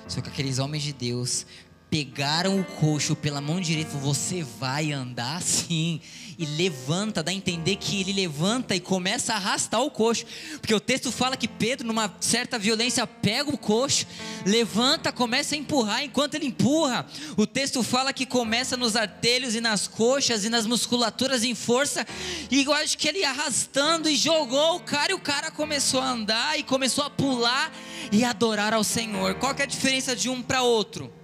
Só 0.07 0.21
que 0.21 0.29
aqueles 0.29 0.59
homens 0.59 0.81
de 0.81 0.93
Deus 0.93 1.45
pegaram 1.93 2.59
o 2.59 2.63
coxo 2.63 3.15
pela 3.15 3.39
mão 3.39 3.61
direita, 3.61 3.95
você 3.99 4.41
vai 4.41 4.91
andar 4.91 5.39
sim, 5.43 6.01
e 6.39 6.43
levanta, 6.43 7.21
dá 7.21 7.29
a 7.29 7.35
entender 7.35 7.75
que 7.75 8.01
ele 8.01 8.11
levanta 8.11 8.75
e 8.75 8.79
começa 8.79 9.31
a 9.31 9.35
arrastar 9.35 9.79
o 9.79 9.91
coxo, 9.91 10.25
porque 10.59 10.73
o 10.73 10.79
texto 10.79 11.11
fala 11.11 11.37
que 11.37 11.47
Pedro, 11.47 11.85
numa 11.85 12.11
certa 12.19 12.57
violência, 12.57 13.05
pega 13.05 13.51
o 13.51 13.57
coxo, 13.59 14.07
levanta, 14.43 15.11
começa 15.11 15.53
a 15.53 15.57
empurrar, 15.59 16.03
enquanto 16.03 16.33
ele 16.33 16.47
empurra, 16.47 17.05
o 17.37 17.45
texto 17.45 17.83
fala 17.83 18.11
que 18.11 18.25
começa 18.25 18.75
nos 18.75 18.95
artelhos 18.95 19.53
e 19.53 19.61
nas 19.61 19.87
coxas 19.87 20.45
e 20.45 20.49
nas 20.49 20.65
musculaturas 20.65 21.43
em 21.43 21.53
força, 21.53 22.07
e 22.49 22.63
eu 22.63 22.73
acho 22.73 22.97
que 22.97 23.07
ele 23.07 23.23
arrastando 23.23 24.09
e 24.09 24.15
jogou 24.15 24.77
o 24.77 24.79
cara, 24.79 25.11
e 25.11 25.15
o 25.15 25.19
cara 25.19 25.51
começou 25.51 26.01
a 26.01 26.09
andar 26.09 26.57
e 26.57 26.63
começou 26.63 27.03
a 27.03 27.09
pular 27.11 27.71
e 28.11 28.23
adorar 28.23 28.73
ao 28.73 28.83
Senhor. 28.83 29.35
Qual 29.35 29.53
é 29.55 29.61
a 29.61 29.67
diferença 29.67 30.15
de 30.15 30.27
um 30.27 30.41
para 30.41 30.63
outro? 30.63 31.21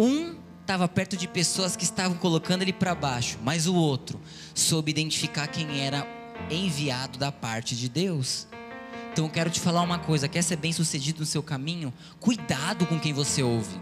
Um 0.00 0.34
estava 0.62 0.88
perto 0.88 1.14
de 1.14 1.28
pessoas 1.28 1.76
que 1.76 1.84
estavam 1.84 2.16
colocando 2.16 2.62
ele 2.62 2.72
para 2.72 2.94
baixo, 2.94 3.38
mas 3.42 3.66
o 3.66 3.74
outro 3.74 4.18
soube 4.54 4.90
identificar 4.90 5.46
quem 5.46 5.78
era 5.78 6.08
enviado 6.50 7.18
da 7.18 7.30
parte 7.30 7.76
de 7.76 7.86
Deus. 7.86 8.46
Então 9.12 9.26
eu 9.26 9.30
quero 9.30 9.50
te 9.50 9.60
falar 9.60 9.82
uma 9.82 9.98
coisa: 9.98 10.26
quer 10.26 10.40
ser 10.40 10.56
bem 10.56 10.72
sucedido 10.72 11.20
no 11.20 11.26
seu 11.26 11.42
caminho? 11.42 11.92
Cuidado 12.18 12.86
com 12.86 12.98
quem 12.98 13.12
você 13.12 13.42
ouve. 13.42 13.78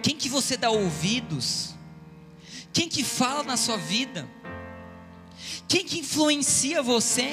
Quem 0.00 0.14
que 0.14 0.28
você 0.28 0.56
dá 0.56 0.70
ouvidos? 0.70 1.74
Quem 2.72 2.88
que 2.88 3.02
fala 3.02 3.42
na 3.42 3.56
sua 3.56 3.78
vida? 3.78 4.28
Quem 5.66 5.84
que 5.84 5.98
influencia 5.98 6.84
você? 6.84 7.32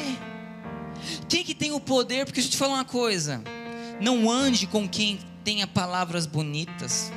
Quem 1.30 1.44
que 1.44 1.54
tem 1.54 1.74
o 1.74 1.80
poder? 1.80 2.26
Porque 2.26 2.42
deixa 2.42 2.48
eu 2.48 2.54
te 2.54 2.58
falar 2.58 2.74
uma 2.74 2.86
coisa: 2.86 3.44
não 4.02 4.32
ande 4.32 4.66
com 4.66 4.90
quem 4.90 5.20
tenha 5.46 5.68
palavras 5.68 6.26
bonitas. 6.26 7.12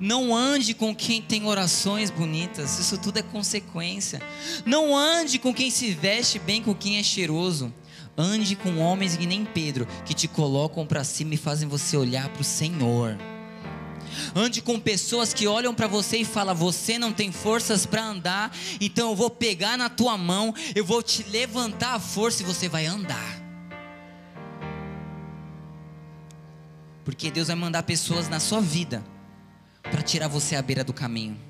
Não 0.00 0.34
ande 0.34 0.74
com 0.74 0.94
quem 0.94 1.22
tem 1.22 1.46
orações 1.46 2.10
bonitas, 2.10 2.78
isso 2.80 2.98
tudo 2.98 3.18
é 3.18 3.22
consequência. 3.22 4.20
Não 4.66 4.96
ande 4.96 5.38
com 5.38 5.54
quem 5.54 5.70
se 5.70 5.92
veste 5.92 6.38
bem, 6.38 6.60
com 6.60 6.74
quem 6.74 6.98
é 6.98 7.02
cheiroso. 7.02 7.72
Ande 8.16 8.56
com 8.56 8.78
homens 8.78 9.16
que 9.16 9.26
nem 9.26 9.44
Pedro, 9.44 9.86
que 10.04 10.12
te 10.12 10.26
colocam 10.26 10.84
para 10.84 11.04
cima 11.04 11.34
e 11.34 11.36
fazem 11.36 11.68
você 11.68 11.96
olhar 11.96 12.28
para 12.28 12.42
o 12.42 12.44
Senhor. 12.44 13.16
Ande 14.34 14.60
com 14.60 14.80
pessoas 14.80 15.32
que 15.32 15.46
olham 15.46 15.72
para 15.72 15.86
você 15.86 16.18
e 16.18 16.24
falam: 16.24 16.54
Você 16.56 16.98
não 16.98 17.12
tem 17.12 17.30
forças 17.30 17.86
para 17.86 18.04
andar, 18.04 18.56
então 18.80 19.10
eu 19.10 19.16
vou 19.16 19.30
pegar 19.30 19.76
na 19.76 19.88
tua 19.88 20.18
mão, 20.18 20.52
eu 20.74 20.84
vou 20.84 21.02
te 21.02 21.22
levantar 21.30 21.94
a 21.94 22.00
força 22.00 22.42
e 22.42 22.46
você 22.46 22.68
vai 22.68 22.86
andar. 22.86 23.37
Porque 27.08 27.30
Deus 27.30 27.46
vai 27.46 27.56
mandar 27.56 27.84
pessoas 27.84 28.28
na 28.28 28.38
sua 28.38 28.60
vida 28.60 29.02
para 29.80 30.02
tirar 30.02 30.28
você 30.28 30.54
à 30.56 30.60
beira 30.60 30.84
do 30.84 30.92
caminho. 30.92 31.40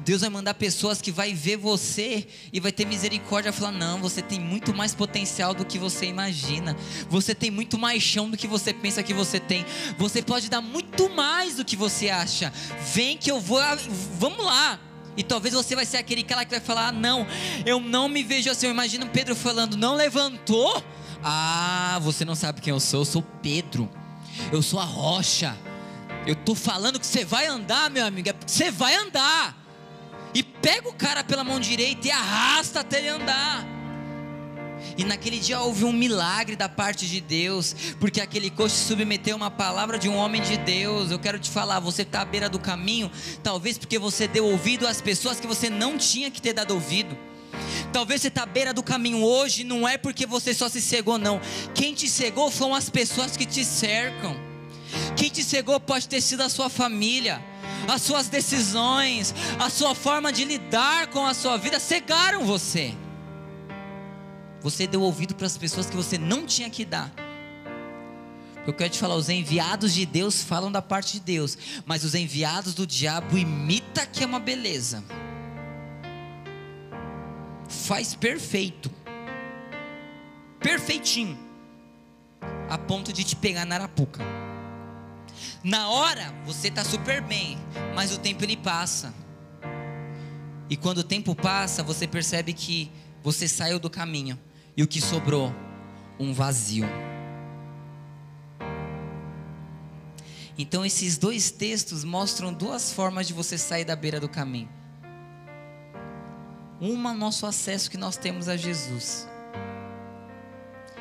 Deus 0.00 0.22
vai 0.22 0.28
mandar 0.28 0.54
pessoas 0.54 1.00
que 1.00 1.12
vai 1.12 1.32
ver 1.32 1.56
você 1.56 2.26
e 2.52 2.58
vai 2.58 2.72
ter 2.72 2.84
misericórdia 2.84 3.50
e 3.50 3.52
falar: 3.52 3.70
"Não, 3.70 4.00
você 4.00 4.20
tem 4.20 4.40
muito 4.40 4.74
mais 4.74 4.92
potencial 4.92 5.54
do 5.54 5.64
que 5.64 5.78
você 5.78 6.06
imagina. 6.06 6.76
Você 7.08 7.32
tem 7.32 7.48
muito 7.48 7.78
mais 7.78 8.02
chão 8.02 8.28
do 8.28 8.36
que 8.36 8.48
você 8.48 8.74
pensa 8.74 9.04
que 9.04 9.14
você 9.14 9.38
tem. 9.38 9.64
Você 9.98 10.20
pode 10.20 10.50
dar 10.50 10.60
muito 10.60 11.08
mais 11.10 11.54
do 11.54 11.64
que 11.64 11.76
você 11.76 12.10
acha. 12.10 12.52
Vem 12.92 13.16
que 13.16 13.30
eu 13.30 13.40
vou, 13.40 13.60
vamos 14.18 14.44
lá." 14.44 14.80
E 15.16 15.22
talvez 15.22 15.54
você 15.54 15.76
vai 15.76 15.86
ser 15.86 15.98
aquele 15.98 16.24
cara 16.24 16.44
que 16.44 16.50
vai 16.50 16.60
falar: 16.60 16.88
ah, 16.88 16.92
"Não, 16.92 17.24
eu 17.64 17.78
não 17.78 18.08
me 18.08 18.24
vejo 18.24 18.50
assim." 18.50 18.66
Eu 18.66 18.72
imagino 18.72 19.06
Pedro 19.06 19.36
falando: 19.36 19.76
"Não 19.76 19.94
levantou?" 19.94 20.82
Ah, 21.22 22.00
você 22.02 22.24
não 22.24 22.34
sabe 22.34 22.60
quem 22.60 22.72
eu 22.72 22.80
sou. 22.80 23.02
Eu 23.02 23.04
sou 23.04 23.22
Pedro 23.22 23.88
eu 24.52 24.62
sou 24.62 24.78
a 24.80 24.84
rocha. 24.84 25.56
Eu 26.26 26.32
estou 26.32 26.54
falando 26.54 26.98
que 26.98 27.06
você 27.06 27.24
vai 27.24 27.46
andar, 27.46 27.90
meu 27.90 28.04
amigo, 28.04 28.28
é 28.28 28.34
você 28.46 28.70
vai 28.70 28.94
andar. 28.96 29.56
E 30.34 30.42
pega 30.42 30.88
o 30.88 30.92
cara 30.92 31.22
pela 31.22 31.44
mão 31.44 31.60
direita 31.60 32.08
e 32.08 32.10
arrasta 32.10 32.80
até 32.80 32.98
ele 32.98 33.08
andar. 33.08 33.64
E 34.98 35.04
naquele 35.04 35.38
dia 35.38 35.60
houve 35.60 35.84
um 35.84 35.92
milagre 35.92 36.56
da 36.56 36.68
parte 36.68 37.06
de 37.06 37.20
Deus, 37.20 37.74
porque 38.00 38.20
aquele 38.20 38.50
coxo 38.50 38.76
submeteu 38.76 39.36
uma 39.36 39.50
palavra 39.50 39.98
de 39.98 40.08
um 40.08 40.16
homem 40.16 40.42
de 40.42 40.56
Deus. 40.56 41.10
Eu 41.10 41.18
quero 41.18 41.38
te 41.38 41.50
falar, 41.50 41.80
você 41.80 42.02
está 42.02 42.22
à 42.22 42.24
beira 42.24 42.48
do 42.48 42.58
caminho, 42.58 43.10
talvez 43.42 43.78
porque 43.78 43.98
você 43.98 44.26
deu 44.26 44.44
ouvido 44.46 44.86
às 44.86 45.00
pessoas 45.00 45.38
que 45.40 45.46
você 45.46 45.70
não 45.70 45.98
tinha 45.98 46.30
que 46.30 46.40
ter 46.40 46.52
dado 46.52 46.72
ouvido. 46.72 47.16
Talvez 47.96 48.20
você 48.20 48.28
está 48.28 48.42
à 48.42 48.46
beira 48.46 48.74
do 48.74 48.82
caminho 48.82 49.22
hoje, 49.24 49.64
não 49.64 49.88
é 49.88 49.96
porque 49.96 50.26
você 50.26 50.52
só 50.52 50.68
se 50.68 50.82
cegou, 50.82 51.16
não. 51.16 51.40
Quem 51.74 51.94
te 51.94 52.06
cegou 52.10 52.52
são 52.52 52.74
as 52.74 52.90
pessoas 52.90 53.38
que 53.38 53.46
te 53.46 53.64
cercam. 53.64 54.36
Quem 55.16 55.30
te 55.30 55.42
cegou 55.42 55.80
pode 55.80 56.06
ter 56.06 56.20
sido 56.20 56.42
a 56.42 56.50
sua 56.50 56.68
família, 56.68 57.42
as 57.88 58.02
suas 58.02 58.28
decisões, 58.28 59.34
a 59.58 59.70
sua 59.70 59.94
forma 59.94 60.30
de 60.30 60.44
lidar 60.44 61.06
com 61.06 61.24
a 61.24 61.32
sua 61.32 61.56
vida 61.56 61.80
cegaram 61.80 62.44
você. 62.44 62.94
Você 64.60 64.86
deu 64.86 65.00
ouvido 65.00 65.34
para 65.34 65.46
as 65.46 65.56
pessoas 65.56 65.88
que 65.88 65.96
você 65.96 66.18
não 66.18 66.44
tinha 66.44 66.68
que 66.68 66.84
dar. 66.84 67.10
Eu 68.66 68.74
quero 68.74 68.90
te 68.90 68.98
falar, 68.98 69.14
os 69.14 69.30
enviados 69.30 69.94
de 69.94 70.04
Deus 70.04 70.42
falam 70.42 70.70
da 70.70 70.82
parte 70.82 71.14
de 71.14 71.20
Deus, 71.20 71.56
mas 71.86 72.04
os 72.04 72.14
enviados 72.14 72.74
do 72.74 72.86
diabo 72.86 73.38
imita 73.38 74.04
que 74.04 74.22
é 74.22 74.26
uma 74.26 74.38
beleza 74.38 75.02
faz 77.68 78.14
perfeito. 78.14 78.90
Perfeitinho. 80.60 81.38
A 82.68 82.76
ponto 82.76 83.12
de 83.12 83.24
te 83.24 83.36
pegar 83.36 83.64
na 83.64 83.76
arapuca. 83.76 84.24
Na 85.62 85.90
hora 85.90 86.34
você 86.44 86.68
está 86.68 86.84
super 86.84 87.20
bem, 87.20 87.58
mas 87.94 88.12
o 88.12 88.18
tempo 88.18 88.44
ele 88.44 88.56
passa. 88.56 89.14
E 90.68 90.76
quando 90.76 90.98
o 90.98 91.04
tempo 91.04 91.34
passa, 91.34 91.82
você 91.82 92.06
percebe 92.06 92.52
que 92.52 92.90
você 93.22 93.46
saiu 93.46 93.78
do 93.78 93.88
caminho 93.88 94.38
e 94.76 94.82
o 94.82 94.86
que 94.86 95.00
sobrou? 95.00 95.54
Um 96.18 96.32
vazio. 96.32 96.86
Então, 100.58 100.86
esses 100.86 101.18
dois 101.18 101.50
textos 101.50 102.02
mostram 102.02 102.52
duas 102.52 102.90
formas 102.92 103.26
de 103.26 103.34
você 103.34 103.58
sair 103.58 103.84
da 103.84 103.94
beira 103.94 104.18
do 104.18 104.28
caminho. 104.28 104.70
Uma, 106.80 107.14
nosso 107.14 107.46
acesso 107.46 107.90
que 107.90 107.96
nós 107.96 108.16
temos 108.16 108.48
a 108.48 108.56
Jesus. 108.56 109.26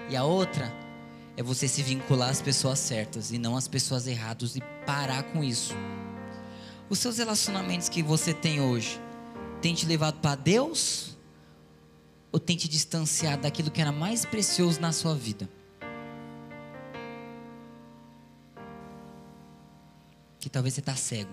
E 0.10 0.16
a 0.16 0.24
outra 0.24 0.72
é 1.36 1.44
você 1.44 1.68
se 1.68 1.84
vincular 1.84 2.30
às 2.30 2.42
pessoas 2.42 2.80
certas 2.80 3.32
e 3.32 3.38
não 3.38 3.58
às 3.58 3.68
pessoas 3.68 4.08
erradas 4.08 4.56
e 4.56 4.62
parar 4.86 5.24
com 5.24 5.44
isso. 5.44 5.74
Os 6.90 7.00
seus 7.00 7.18
relacionamentos 7.18 7.90
que 7.90 8.02
você 8.02 8.34
tem 8.34 8.62
hoje 8.62 9.02
tem 9.62 9.74
te 9.74 9.86
levado 9.86 10.20
para 10.20 10.36
Deus 10.36 11.18
ou 12.32 12.40
tem 12.40 12.56
te 12.56 12.70
distanciado 12.70 13.44
daquilo 13.44 13.72
que 13.72 13.82
era 13.82 13.92
mais 13.92 14.24
precioso 14.24 14.80
na 14.80 14.92
sua 14.92 15.16
vida? 15.16 15.50
Que 20.40 20.50
talvez 20.50 20.76
você 20.76 20.80
está 20.80 20.96
cego. 20.96 21.32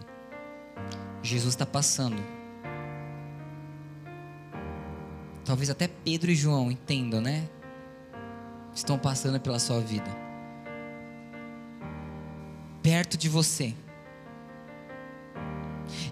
Jesus 1.22 1.54
está 1.54 1.66
passando. 1.66 2.41
Talvez 5.44 5.70
até 5.70 5.88
Pedro 5.88 6.30
e 6.30 6.34
João 6.34 6.70
entendam, 6.70 7.20
né? 7.20 7.48
Estão 8.74 8.98
passando 8.98 9.40
pela 9.40 9.58
sua 9.58 9.80
vida. 9.80 10.10
Perto 12.82 13.16
de 13.16 13.28
você. 13.28 13.74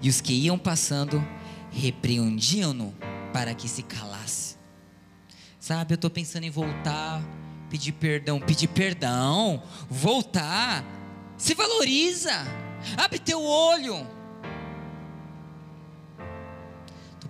E 0.02 0.08
os 0.08 0.20
que 0.20 0.32
iam 0.32 0.58
passando 0.58 1.24
repreendiam-no 1.70 2.94
para 3.32 3.54
que 3.54 3.68
se 3.68 3.82
calasse. 3.82 4.56
Sabe, 5.58 5.92
eu 5.92 5.96
estou 5.96 6.10
pensando 6.10 6.44
em 6.44 6.50
voltar, 6.50 7.22
pedir 7.68 7.92
perdão, 7.92 8.40
pedir 8.40 8.68
perdão, 8.68 9.62
voltar. 9.88 10.84
Se 11.36 11.54
valoriza, 11.54 12.32
abre 12.96 13.18
teu 13.18 13.42
olho. 13.42 14.06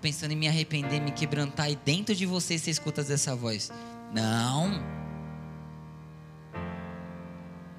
Pensando 0.01 0.33
em 0.33 0.37
me 0.37 0.49
arrepender, 0.49 1.01
me 1.01 1.13
quebrantar, 1.13 1.71
e 1.71 1.77
dentro 1.77 2.15
de 2.15 2.27
você 2.27 2.59
você 2.59 2.71
escuta 2.71 3.01
essa 3.03 3.37
voz. 3.37 3.71
Não. 4.13 4.83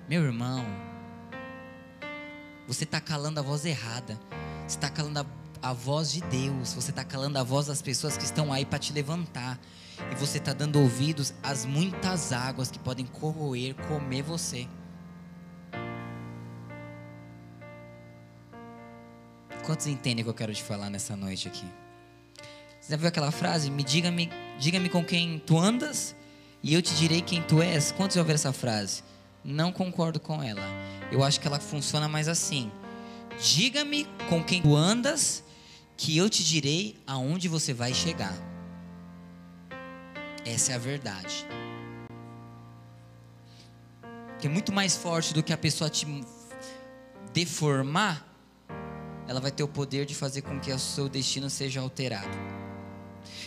Meu 0.08 0.24
irmão, 0.24 0.66
você 2.68 2.84
está 2.84 3.02
calando 3.02 3.40
a 3.40 3.44
voz 3.44 3.66
errada. 3.66 4.20
Você 4.68 4.78
está 4.78 4.90
calando 4.90 5.20
a, 5.20 5.26
a, 5.62 5.74
voz 5.74 6.12
de 6.12 6.22
Deus. 6.22 6.74
Você 6.74 6.92
está 6.92 7.04
calando 7.04 7.38
a 7.38 7.44
voz 7.44 7.68
das 7.68 7.82
pessoas 7.82 8.16
que 8.16 8.24
estão 8.24 8.52
aí 8.52 8.66
para 8.66 8.80
te 8.80 8.94
levantar. 8.94 9.60
E 10.12 10.16
você 10.16 10.38
está 10.38 10.54
dando 10.54 10.80
ouvidos 10.80 11.34
às 11.44 11.66
muitas 11.66 12.32
águas 12.32 12.72
que 12.72 12.80
podem 12.80 13.06
corroer, 13.06 13.76
comer 13.88 14.22
você. 14.22 14.68
Quantos 19.66 19.88
entendem 19.88 20.24
o 20.24 20.26
que 20.26 20.30
eu 20.30 20.34
quero 20.34 20.54
te 20.54 20.64
falar 20.64 20.90
nessa 20.90 21.16
noite 21.16 21.48
aqui? 21.48 21.66
Você 22.82 22.94
já 22.94 22.98
viu 22.98 23.08
aquela 23.08 23.32
frase? 23.32 23.70
Me 23.70 23.84
diga-me, 23.84 24.32
diga-me 24.58 24.90
com 24.90 25.06
quem 25.06 25.38
tu 25.38 25.60
andas 25.60 26.16
e 26.64 26.74
eu 26.74 26.82
te 26.82 26.96
direi 26.96 27.22
quem 27.22 27.44
tu 27.44 27.62
és. 27.62 27.92
Quantos 27.92 28.16
já 28.16 28.22
ouviram 28.22 28.36
essa 28.36 28.52
frase? 28.52 29.04
Não 29.46 29.72
concordo 29.72 30.20
com 30.20 30.42
ela. 30.42 30.64
Eu 31.12 31.24
acho 31.24 31.40
que 31.40 31.46
ela 31.46 31.60
funciona 31.60 32.10
mais 32.10 32.28
assim. 32.28 32.72
Diga-me 33.40 34.06
com 34.28 34.44
quem 34.44 34.64
tu 34.64 34.76
andas, 34.76 35.44
que 35.96 36.18
eu 36.18 36.28
te 36.28 36.44
direi 36.44 36.98
aonde 37.06 37.48
você 37.48 37.72
vai 37.72 37.94
chegar. 37.94 38.36
Essa 40.44 40.72
é 40.72 40.76
a 40.76 40.80
verdade. 40.80 41.46
Que 44.40 44.48
é 44.48 44.50
muito 44.50 44.74
mais 44.74 44.98
forte 44.98 45.36
do 45.36 45.44
que 45.44 45.54
a 45.54 45.58
pessoa 45.58 45.88
te 45.88 46.08
deformar, 47.32 48.28
ela 49.28 49.40
vai 49.40 49.52
ter 49.52 49.62
o 49.62 49.68
poder 49.68 50.08
de 50.08 50.16
fazer 50.16 50.42
com 50.42 50.60
que 50.60 50.72
o 50.72 50.80
seu 50.80 51.08
destino 51.08 51.48
seja 51.48 51.80
alterado. 51.80 52.61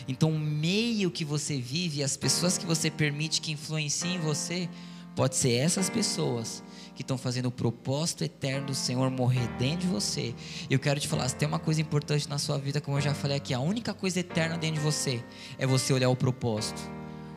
Então, 0.07 0.31
o 0.31 0.39
meio 0.39 1.11
que 1.11 1.25
você 1.25 1.59
vive, 1.59 2.03
as 2.03 2.17
pessoas 2.17 2.59
que 2.59 2.67
você 2.67 2.91
permite 2.91 3.41
que 3.41 3.53
influenciem 3.53 4.19
você, 4.19 4.69
pode 5.15 5.37
ser 5.37 5.53
essas 5.53 5.89
pessoas 5.89 6.63
que 6.95 7.03
estão 7.03 7.17
fazendo 7.17 7.47
o 7.47 7.51
propósito 7.51 8.25
eterno 8.25 8.69
do 8.69 8.75
Senhor 8.75 9.11
morrer 9.11 9.47
dentro 9.59 9.87
de 9.87 9.87
você. 9.87 10.35
Eu 10.71 10.79
quero 10.79 11.01
te 11.01 11.09
falar, 11.09 11.29
se 11.29 11.37
tem 11.37 11.47
uma 11.47 11.59
coisa 11.59 11.81
importante 11.81 12.29
na 12.29 12.39
sua 12.39 12.59
vida, 12.59 12.81
como 12.81 12.97
eu 12.97 13.01
já 13.01 13.15
falei 13.15 13.37
aqui, 13.37 13.53
a 13.53 13.61
única 13.61 13.93
coisa 13.93 14.21
eterna 14.21 14.57
dentro 14.57 14.77
de 14.77 14.81
você 14.81 15.23
é 15.59 15.67
você 15.67 15.93
olhar 15.93 16.09
o 16.09 16.17
propósito, 16.17 16.81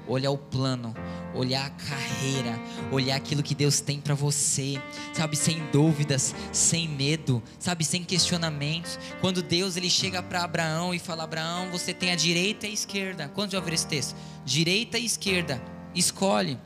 olhar 0.08 0.32
o 0.32 0.38
plano, 0.38 0.93
olhar 1.38 1.65
a 1.65 1.69
carreira, 1.69 2.60
olhar 2.91 3.15
aquilo 3.15 3.43
que 3.43 3.56
Deus 3.56 3.80
tem 3.80 4.00
para 4.00 4.15
você, 4.15 4.82
sabe, 5.13 5.36
sem 5.36 5.65
dúvidas, 5.71 6.34
sem 6.52 6.88
medo, 6.88 7.41
sabe, 7.60 7.86
sem 7.86 8.04
questionamentos. 8.04 8.97
Quando 9.21 9.41
Deus 9.41 9.78
ele 9.78 9.89
chega 9.89 10.21
para 10.21 10.43
Abraão 10.43 10.93
e 10.93 11.00
fala: 11.00 11.23
Abraão, 11.23 11.69
você 11.69 11.93
tem 11.93 12.12
a 12.12 12.15
direita 12.15 12.65
e 12.67 12.71
a 12.71 12.73
esquerda. 12.73 13.30
Quantos 13.30 13.54
já 13.54 13.60
ouviram 13.60 13.76
esse 13.76 13.88
texto? 13.88 14.15
Direita 14.45 14.97
e 14.97 15.06
esquerda, 15.06 15.62
escolhe. 15.93 16.60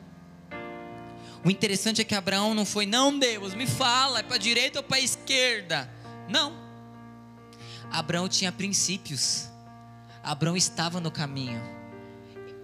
O 1.43 1.49
interessante 1.49 2.01
é 2.01 2.03
que 2.03 2.13
Abraão 2.13 2.53
não 2.53 2.65
foi, 2.65 2.85
não, 2.85 3.17
Deus, 3.17 3.55
me 3.55 3.65
fala, 3.65 4.19
é 4.19 4.23
para 4.23 4.37
direita 4.37 4.79
ou 4.79 4.83
para 4.83 4.99
esquerda? 4.99 5.89
Não. 6.29 6.53
Abraão 7.91 8.29
tinha 8.29 8.51
princípios. 8.51 9.49
Abraão 10.23 10.55
estava 10.55 10.99
no 10.99 11.09
caminho. 11.09 11.59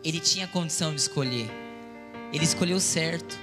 Ele 0.04 0.20
tinha 0.20 0.48
condição 0.48 0.94
de 0.94 1.02
escolher. 1.02 1.67
Ele 2.32 2.44
escolheu 2.44 2.80
certo. 2.80 3.38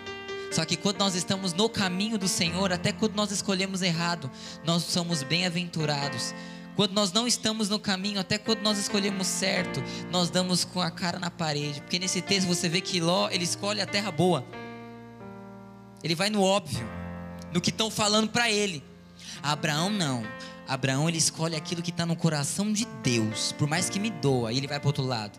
Só 0.51 0.65
que 0.65 0.77
quando 0.77 0.99
nós 0.99 1.15
estamos 1.15 1.53
no 1.53 1.69
caminho 1.69 2.17
do 2.17 2.29
Senhor, 2.29 2.73
até 2.73 2.93
quando 2.93 3.15
nós 3.15 3.33
escolhemos 3.33 3.83
errado, 3.83 4.31
nós 4.65 4.85
somos 4.85 5.23
bem-aventurados. 5.23 6.33
Quando 6.77 6.93
nós 6.93 7.13
não 7.13 7.27
estamos 7.27 7.69
no 7.69 7.79
caminho, 7.79 8.21
até 8.21 8.37
quando 8.39 8.61
nós 8.61 8.79
escolhemos 8.79 9.27
certo, 9.27 9.83
nós 10.11 10.31
damos 10.31 10.65
com 10.65 10.81
a 10.81 10.91
cara 10.91 11.19
na 11.19 11.31
parede. 11.31 11.81
Porque 11.81 11.99
nesse 11.99 12.21
texto 12.21 12.47
você 12.47 12.69
vê 12.69 12.81
que 12.81 13.01
Ló, 13.01 13.29
ele 13.31 13.45
escolhe 13.45 13.81
a 13.81 13.87
terra 13.87 14.11
boa. 14.11 14.45
Ele 16.03 16.15
vai 16.15 16.31
no 16.31 16.43
óbvio, 16.43 16.87
no 17.53 17.61
que 17.61 17.71
estão 17.71 17.91
falando 17.91 18.29
para 18.29 18.51
ele. 18.51 18.83
Abraão 19.43 19.91
não. 19.91 20.25
Abraão 20.67 21.09
ele 21.09 21.19
escolhe 21.19 21.57
aquilo 21.57 21.83
que 21.83 21.91
está 21.91 22.07
no 22.07 22.17
coração 22.17 22.73
de 22.73 22.87
Deus, 23.03 23.53
por 23.53 23.69
mais 23.69 23.89
que 23.89 23.99
me 23.99 24.11
doa, 24.11 24.53
e 24.53 24.57
ele 24.57 24.67
vai 24.67 24.81
para 24.81 24.89
outro 24.89 25.05
lado. 25.05 25.39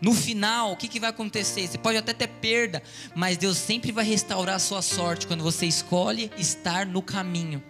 No 0.00 0.14
final, 0.14 0.72
o 0.72 0.76
que, 0.76 0.88
que 0.88 1.00
vai 1.00 1.10
acontecer? 1.10 1.66
Você 1.66 1.76
pode 1.76 1.98
até 1.98 2.14
ter 2.14 2.28
perda, 2.28 2.82
mas 3.14 3.36
Deus 3.36 3.58
sempre 3.58 3.92
vai 3.92 4.04
restaurar 4.04 4.56
a 4.56 4.58
sua 4.58 4.80
sorte 4.80 5.26
quando 5.26 5.44
você 5.44 5.66
escolhe 5.66 6.30
estar 6.38 6.86
no 6.86 7.02
caminho. 7.02 7.62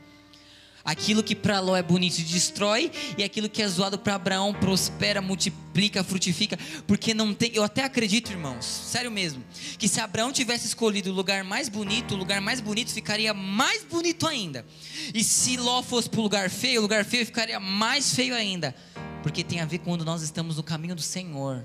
Aquilo 0.84 1.22
que 1.22 1.34
para 1.34 1.60
Ló 1.60 1.76
é 1.76 1.82
bonito 1.82 2.22
destrói, 2.22 2.90
e 3.18 3.22
aquilo 3.22 3.50
que 3.50 3.62
é 3.62 3.68
zoado 3.68 3.98
para 3.98 4.14
Abraão 4.14 4.54
prospera, 4.54 5.20
multiplica, 5.20 6.02
frutifica, 6.02 6.58
porque 6.86 7.12
não 7.12 7.34
tem. 7.34 7.50
Eu 7.54 7.62
até 7.62 7.84
acredito, 7.84 8.30
irmãos, 8.30 8.64
sério 8.64 9.10
mesmo, 9.10 9.44
que 9.78 9.88
se 9.88 10.00
Abraão 10.00 10.32
tivesse 10.32 10.66
escolhido 10.66 11.10
o 11.10 11.14
lugar 11.14 11.44
mais 11.44 11.68
bonito, 11.68 12.14
o 12.14 12.16
lugar 12.16 12.40
mais 12.40 12.60
bonito 12.60 12.92
ficaria 12.92 13.34
mais 13.34 13.84
bonito 13.84 14.26
ainda. 14.26 14.64
E 15.12 15.22
se 15.22 15.56
Ló 15.58 15.82
fosse 15.82 16.08
para 16.08 16.20
o 16.20 16.22
lugar 16.22 16.48
feio, 16.48 16.80
o 16.80 16.82
lugar 16.82 17.04
feio 17.04 17.26
ficaria 17.26 17.60
mais 17.60 18.14
feio 18.14 18.34
ainda, 18.34 18.74
porque 19.22 19.44
tem 19.44 19.60
a 19.60 19.66
ver 19.66 19.78
quando 19.78 20.04
nós 20.04 20.22
estamos 20.22 20.56
no 20.56 20.62
caminho 20.62 20.94
do 20.94 21.02
Senhor, 21.02 21.64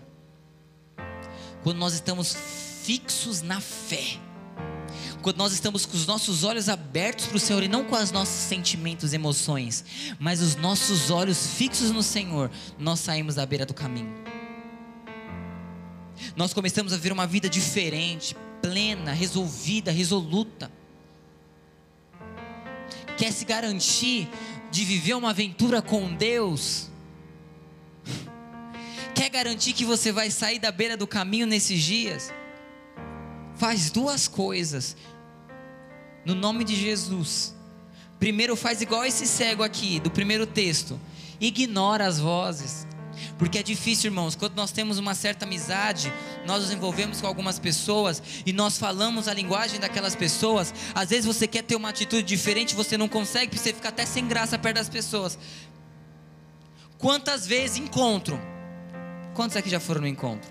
quando 1.66 1.80
nós 1.80 1.96
estamos 1.96 2.38
fixos 2.84 3.42
na 3.42 3.60
fé 3.60 4.20
quando 5.24 5.38
nós 5.38 5.52
estamos 5.52 5.88
com 5.88 5.98
os 5.98 6.06
nossos 6.06 6.44
olhos 6.44 6.70
abertos 6.70 7.26
para 7.26 7.38
o 7.38 7.40
Senhor 7.40 7.64
e 7.64 7.68
não 7.68 7.84
com 7.84 7.96
os 7.96 8.12
nossos 8.12 8.36
sentimentos, 8.36 9.12
emoções, 9.12 9.84
mas 10.20 10.40
os 10.40 10.56
nossos 10.56 11.10
olhos 11.10 11.48
fixos 11.48 11.90
no 11.90 12.04
Senhor, 12.04 12.52
nós 12.78 13.00
saímos 13.00 13.34
da 13.34 13.44
beira 13.44 13.66
do 13.66 13.74
caminho. 13.74 14.14
Nós 16.36 16.54
começamos 16.54 16.94
a 16.94 16.98
ver 16.98 17.12
uma 17.12 17.26
vida 17.26 17.50
diferente, 17.50 18.36
plena, 18.62 19.14
resolvida, 19.14 19.90
resoluta. 19.90 20.72
Quer 23.18 23.32
se 23.32 23.46
garantir 23.46 24.30
de 24.70 24.86
viver 24.86 25.16
uma 25.16 25.32
aventura 25.32 25.82
com 25.82 26.14
Deus? 26.14 26.92
Quer 29.16 29.30
garantir 29.30 29.72
que 29.72 29.86
você 29.86 30.12
vai 30.12 30.30
sair 30.30 30.60
da 30.60 30.72
beira 30.72 30.98
do 30.98 31.08
caminho 31.08 31.48
nesses 31.48 31.82
dias? 31.82 32.34
Faz 33.56 33.90
duas 33.90 34.28
coisas 34.28 34.98
no 36.26 36.36
nome 36.36 36.66
de 36.66 36.76
Jesus. 36.76 37.56
Primeiro 38.20 38.58
faz 38.58 38.82
igual 38.82 39.06
esse 39.06 39.26
cego 39.26 39.64
aqui, 39.64 40.02
do 40.02 40.12
primeiro 40.12 40.46
texto. 40.46 41.00
Ignora 41.40 42.06
as 42.06 42.20
vozes. 42.20 42.86
Porque 43.38 43.60
é 43.60 43.64
difícil, 43.64 44.10
irmãos, 44.10 44.36
quando 44.36 44.56
nós 44.56 44.74
temos 44.74 44.98
uma 44.98 45.16
certa 45.16 45.46
amizade, 45.46 46.12
nós 46.46 46.64
nos 46.64 46.72
envolvemos 46.72 47.22
com 47.22 47.28
algumas 47.28 47.58
pessoas 47.58 48.22
e 48.46 48.52
nós 48.52 48.78
falamos 48.78 49.30
a 49.30 49.34
linguagem 49.34 49.80
daquelas 49.80 50.14
pessoas. 50.14 50.74
Às 50.94 51.10
vezes 51.10 51.26
você 51.26 51.48
quer 51.48 51.64
ter 51.64 51.78
uma 51.78 51.90
atitude 51.90 52.24
diferente, 52.24 52.76
você 52.76 52.98
não 52.98 53.08
consegue, 53.08 53.48
porque 53.48 53.64
você 53.64 53.74
fica 53.74 53.88
até 53.88 54.06
sem 54.06 54.28
graça 54.28 54.60
perto 54.60 54.76
das 54.76 54.90
pessoas. 54.90 55.38
Quantas 56.98 57.48
vezes 57.48 57.78
encontro? 57.78 58.38
Quantos 59.36 59.56
aqui 59.56 59.70
já 59.70 59.80
foram 59.80 60.02
no 60.02 60.08
encontro? 60.08 60.50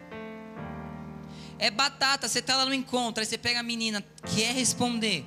É 1.59 1.70
batata, 1.70 2.29
você 2.29 2.38
está 2.38 2.57
lá 2.57 2.64
no 2.64 2.75
encontro, 2.75 3.20
aí 3.20 3.27
você 3.27 3.38
pega 3.38 3.59
a 3.61 3.62
menina, 3.62 4.05
quer 4.35 4.55
responder 4.55 5.27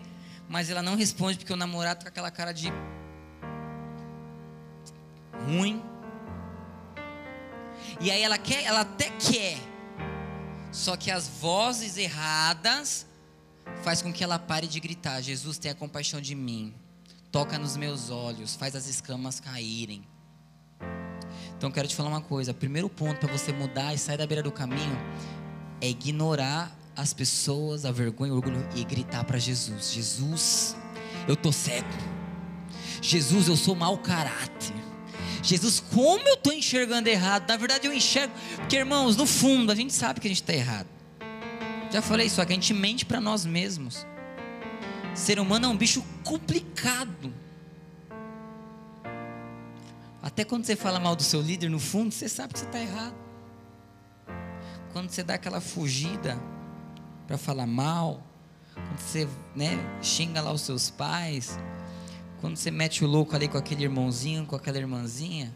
mas 0.49 0.69
ela 0.69 0.81
não 0.81 0.95
responde 0.95 1.37
porque 1.37 1.51
o 1.51 1.57
namorado 1.57 1.99
tá 1.99 2.03
com 2.03 2.09
aquela 2.09 2.31
cara 2.31 2.53
de 2.53 2.71
ruim. 5.45 5.81
E 7.99 8.09
aí 8.11 8.21
ela 8.21 8.37
quer, 8.37 8.63
ela 8.63 8.81
até 8.81 9.09
quer. 9.09 9.57
Só 10.71 10.95
que 10.95 11.11
as 11.11 11.27
vozes 11.27 11.97
erradas 11.97 13.05
faz 13.83 14.01
com 14.01 14.13
que 14.13 14.23
ela 14.23 14.39
pare 14.39 14.67
de 14.67 14.79
gritar: 14.79 15.21
Jesus, 15.21 15.57
tenha 15.57 15.75
compaixão 15.75 16.21
de 16.21 16.35
mim. 16.35 16.73
Toca 17.31 17.57
nos 17.57 17.75
meus 17.75 18.09
olhos, 18.09 18.55
faz 18.55 18.75
as 18.75 18.87
escamas 18.87 19.39
caírem. 19.39 20.07
Então 21.57 21.71
quero 21.71 21.87
te 21.87 21.95
falar 21.95 22.09
uma 22.09 22.21
coisa, 22.21 22.51
o 22.51 22.55
primeiro 22.55 22.87
ponto 22.87 23.19
para 23.19 23.31
você 23.31 23.51
mudar 23.51 23.93
e 23.93 23.97
sair 23.97 24.17
da 24.17 24.27
beira 24.27 24.43
do 24.43 24.51
caminho 24.51 24.97
é 25.81 25.89
ignorar 25.89 26.77
as 26.95 27.13
pessoas, 27.13 27.85
a 27.85 27.91
vergonha, 27.91 28.33
o 28.33 28.35
orgulho 28.35 28.67
e 28.75 28.83
gritar 28.83 29.23
para 29.23 29.39
Jesus: 29.39 29.91
Jesus, 29.91 30.75
eu 31.27 31.35
tô 31.35 31.51
cego. 31.51 31.87
Jesus, 33.01 33.47
eu 33.47 33.55
sou 33.55 33.75
mau 33.75 33.97
caráter. 33.97 34.75
Jesus, 35.43 35.79
como 35.79 36.27
eu 36.27 36.33
estou 36.33 36.51
enxergando 36.51 37.07
errado? 37.07 37.47
Na 37.47 37.57
verdade, 37.57 37.87
eu 37.87 37.93
enxergo. 37.93 38.33
Porque, 38.57 38.75
irmãos, 38.75 39.15
no 39.15 39.25
fundo, 39.25 39.71
a 39.71 39.75
gente 39.75 39.93
sabe 39.93 40.19
que 40.19 40.27
a 40.27 40.29
gente 40.29 40.41
está 40.41 40.53
errado. 40.53 40.87
Já 41.91 42.01
falei 42.01 42.27
isso, 42.27 42.43
que 42.45 42.51
a 42.51 42.55
gente 42.55 42.73
mente 42.73 43.05
para 43.05 43.21
nós 43.21 43.45
mesmos. 43.45 44.05
Ser 45.13 45.39
humano 45.39 45.65
é 45.65 45.69
um 45.69 45.77
bicho 45.77 46.03
complicado. 46.23 47.33
Até 50.37 50.45
quando 50.45 50.65
você 50.65 50.75
fala 50.75 50.99
mal 50.99 51.15
do 51.15 51.23
seu 51.23 51.41
líder, 51.41 51.67
no 51.67 51.79
fundo, 51.79 52.13
você 52.13 52.29
sabe 52.29 52.53
que 52.53 52.59
você 52.59 52.65
está 52.65 52.79
errado. 52.79 53.15
Quando 54.93 55.09
você 55.09 55.23
dá 55.23 55.33
aquela 55.33 55.59
fugida 55.59 56.39
para 57.25 57.39
falar 57.39 57.65
mal, 57.65 58.21
quando 58.75 58.99
você 58.99 59.27
né, 59.55 59.79
xinga 59.99 60.39
lá 60.39 60.51
os 60.51 60.61
seus 60.61 60.91
pais, 60.91 61.57
quando 62.39 62.55
você 62.55 62.69
mete 62.69 63.03
o 63.03 63.07
louco 63.07 63.35
ali 63.35 63.47
com 63.47 63.57
aquele 63.57 63.85
irmãozinho, 63.85 64.45
com 64.45 64.55
aquela 64.55 64.77
irmãzinha, 64.77 65.51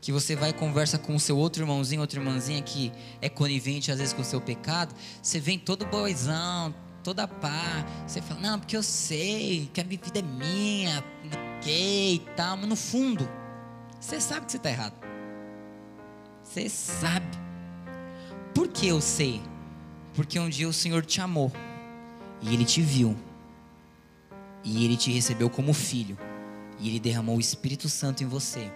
que 0.00 0.10
você 0.10 0.34
vai 0.34 0.50
e 0.50 0.54
conversa 0.54 0.98
com 0.98 1.14
o 1.14 1.20
seu 1.20 1.38
outro 1.38 1.62
irmãozinho, 1.62 2.00
outra 2.00 2.18
irmãzinha 2.18 2.60
que 2.60 2.90
é 3.22 3.28
conivente 3.28 3.92
às 3.92 3.98
vezes 4.00 4.12
com 4.12 4.22
o 4.22 4.24
seu 4.24 4.40
pecado, 4.40 4.92
você 5.22 5.38
vem 5.38 5.56
todo 5.56 5.86
boizão, 5.86 6.74
toda 7.04 7.28
pá, 7.28 7.86
você 8.04 8.20
fala, 8.20 8.40
não, 8.40 8.58
porque 8.58 8.76
eu 8.76 8.82
sei 8.82 9.70
que 9.72 9.80
a 9.80 9.84
minha 9.84 10.00
vida 10.02 10.18
é 10.18 10.22
minha, 10.22 11.04
que 11.62 12.14
e 12.14 12.18
tal, 12.34 12.56
mas 12.56 12.68
no 12.68 12.74
fundo, 12.74 13.38
você 14.00 14.20
sabe 14.20 14.46
que 14.46 14.52
você 14.52 14.58
está 14.58 14.70
errado. 14.70 14.94
Você 16.42 16.68
sabe. 16.68 17.26
Por 18.54 18.68
que 18.68 18.88
eu 18.88 19.00
sei? 19.00 19.42
Porque 20.14 20.38
um 20.38 20.48
dia 20.48 20.68
o 20.68 20.72
Senhor 20.72 21.04
te 21.04 21.20
amou 21.20 21.52
e 22.40 22.52
Ele 22.54 22.64
te 22.64 22.80
viu 22.80 23.16
e 24.64 24.84
ele 24.84 24.96
te 24.96 25.10
recebeu 25.10 25.48
como 25.48 25.72
filho, 25.72 26.18
e 26.78 26.88
ele 26.88 27.00
derramou 27.00 27.36
o 27.36 27.40
Espírito 27.40 27.88
Santo 27.88 28.22
em 28.22 28.26
você. 28.26 28.70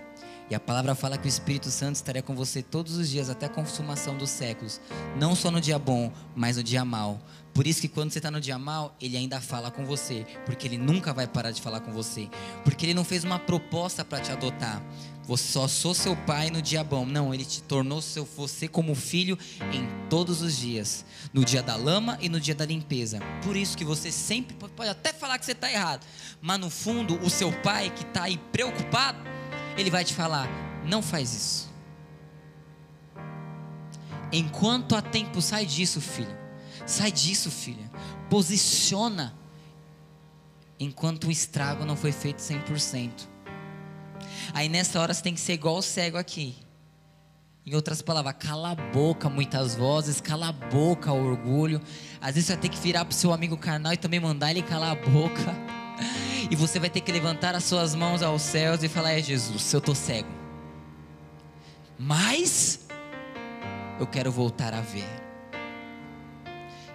E 0.50 0.55
a 0.55 0.61
palavra 0.61 0.94
fala 0.94 1.16
que 1.16 1.26
o 1.26 1.28
Espírito 1.28 1.70
Santo 1.70 1.96
estaria 1.96 2.22
com 2.22 2.35
você 2.35 2.62
todos 2.62 2.96
os 2.96 3.09
dias 3.09 3.31
até 3.31 3.46
a 3.46 3.48
consumação 3.48 4.16
dos 4.16 4.31
séculos, 4.31 4.81
não 5.16 5.35
só 5.35 5.50
no 5.50 5.61
dia 5.61 5.78
bom, 5.78 6.12
mas 6.35 6.57
no 6.57 6.62
dia 6.62 6.85
mal. 6.85 7.20
Por 7.55 7.66
isso 7.66 7.81
que 7.81 7.88
quando 7.88 8.11
você 8.11 8.18
está 8.18 8.31
no 8.31 8.40
dia 8.40 8.59
mal, 8.59 8.96
ele 9.00 9.16
ainda 9.16 9.40
fala 9.40 9.70
com 9.70 9.85
você, 9.85 10.26
porque 10.46 10.66
ele 10.66 10.78
nunca 10.78 11.12
vai 11.12 11.26
parar 11.26 11.50
de 11.50 11.61
falar 11.61 11.81
com 11.81 11.92
você, 11.92 12.28
porque 12.64 12.87
ele 12.87 12.94
não 12.94 13.05
fez 13.05 13.24
uma 13.24 13.38
proposta 13.38 14.05
para 14.05 14.20
te 14.20 14.33
adotar. 14.33 14.83
Você 15.24 15.52
só 15.52 15.68
sou 15.68 15.94
seu 15.94 16.16
pai 16.16 16.50
no 16.50 16.61
dia 16.61 16.83
bom. 16.83 17.07
Não, 17.07 17.33
ele 17.33 17.44
te 17.44 17.62
tornou 17.62 18.02
seu 18.02 18.24
você 18.24 18.66
como 18.66 18.94
filho 18.94 19.38
em 19.72 19.87
todos 20.09 20.42
os 20.42 20.57
dias, 20.57 21.05
no 21.33 21.44
dia 21.44 21.62
da 21.62 21.76
lama 21.76 22.18
e 22.20 22.28
no 22.28 22.40
dia 22.40 22.55
da 22.55 22.66
limpeza. 22.66 23.20
Por 23.44 23.57
isso 23.57 23.76
que 23.76 23.85
você 23.85 24.11
sempre 24.11 24.57
pode 24.57 24.90
até 24.90 25.12
falar 25.12 25.38
que 25.38 25.44
você 25.46 25.52
está 25.52 25.70
errado, 25.70 26.05
mas 26.40 26.59
no 26.59 26.68
fundo 26.68 27.18
o 27.24 27.31
seu 27.31 27.52
pai 27.61 27.90
que 27.90 28.02
está 28.02 28.24
aí 28.24 28.37
preocupado, 28.50 29.20
ele 29.76 29.90
vai 29.90 30.04
te 30.04 30.14
falar: 30.14 30.48
não 30.85 31.02
faz 31.02 31.32
isso. 31.32 31.72
Enquanto 34.32 34.96
há 34.96 35.02
tempo, 35.02 35.42
sai 35.42 35.66
disso, 35.66 36.00
filho. 36.00 36.37
Sai 36.87 37.12
disso, 37.12 37.50
filha. 37.50 37.90
Posiciona. 38.30 39.35
Enquanto 40.80 41.28
o 41.28 41.30
estrago 41.30 41.85
não 41.85 41.96
foi 41.96 42.12
feito 42.12 42.38
100%. 42.38 43.28
Aí 44.54 44.68
nessa 44.68 45.00
hora 45.00 45.12
você 45.12 45.22
tem 45.22 45.35
que 45.35 45.40
ser 45.40 45.52
igual 45.52 45.76
o 45.76 45.82
cego 45.82 46.16
aqui. 46.16 46.56
Em 47.64 47.76
outras 47.76 48.02
palavras, 48.02 48.35
cala 48.40 48.72
a 48.72 48.74
boca 48.74 49.28
muitas 49.28 49.76
vozes, 49.76 50.20
cala 50.20 50.48
a 50.48 50.52
boca 50.52 51.12
o 51.12 51.24
orgulho. 51.24 51.80
Às 52.20 52.35
vezes 52.35 52.46
você 52.46 52.54
vai 52.54 52.62
ter 52.62 52.68
que 52.70 52.78
virar 52.78 53.04
para 53.04 53.12
o 53.12 53.14
seu 53.14 53.32
amigo 53.32 53.56
carnal 53.56 53.92
e 53.92 53.96
também 53.96 54.18
mandar 54.18 54.50
ele 54.50 54.62
calar 54.62 54.92
a 54.92 54.94
boca. 54.96 55.54
E 56.52 56.54
você 56.54 56.78
vai 56.78 56.90
ter 56.90 57.00
que 57.00 57.10
levantar 57.10 57.54
as 57.54 57.64
suas 57.64 57.94
mãos 57.94 58.22
aos 58.22 58.42
céus 58.42 58.82
e 58.82 58.88
falar: 58.88 59.12
É 59.12 59.22
Jesus, 59.22 59.72
eu 59.72 59.78
estou 59.78 59.94
cego. 59.94 60.28
Mas 61.98 62.86
eu 63.98 64.06
quero 64.06 64.30
voltar 64.30 64.74
a 64.74 64.82
ver. 64.82 65.08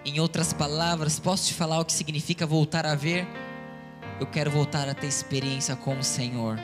Em 0.06 0.20
outras 0.20 0.54
palavras, 0.54 1.20
posso 1.20 1.48
te 1.48 1.56
falar 1.56 1.80
o 1.80 1.86
que 1.86 1.92
significa 1.92 2.46
voltar 2.46 2.86
a 2.86 2.94
ver? 2.94 3.28
Eu 4.20 4.28
quero 4.28 4.52
voltar 4.52 4.88
a 4.88 4.94
ter 4.94 5.08
experiência 5.08 5.76
com 5.76 5.98
o 5.98 6.04
Senhor. 6.04 6.60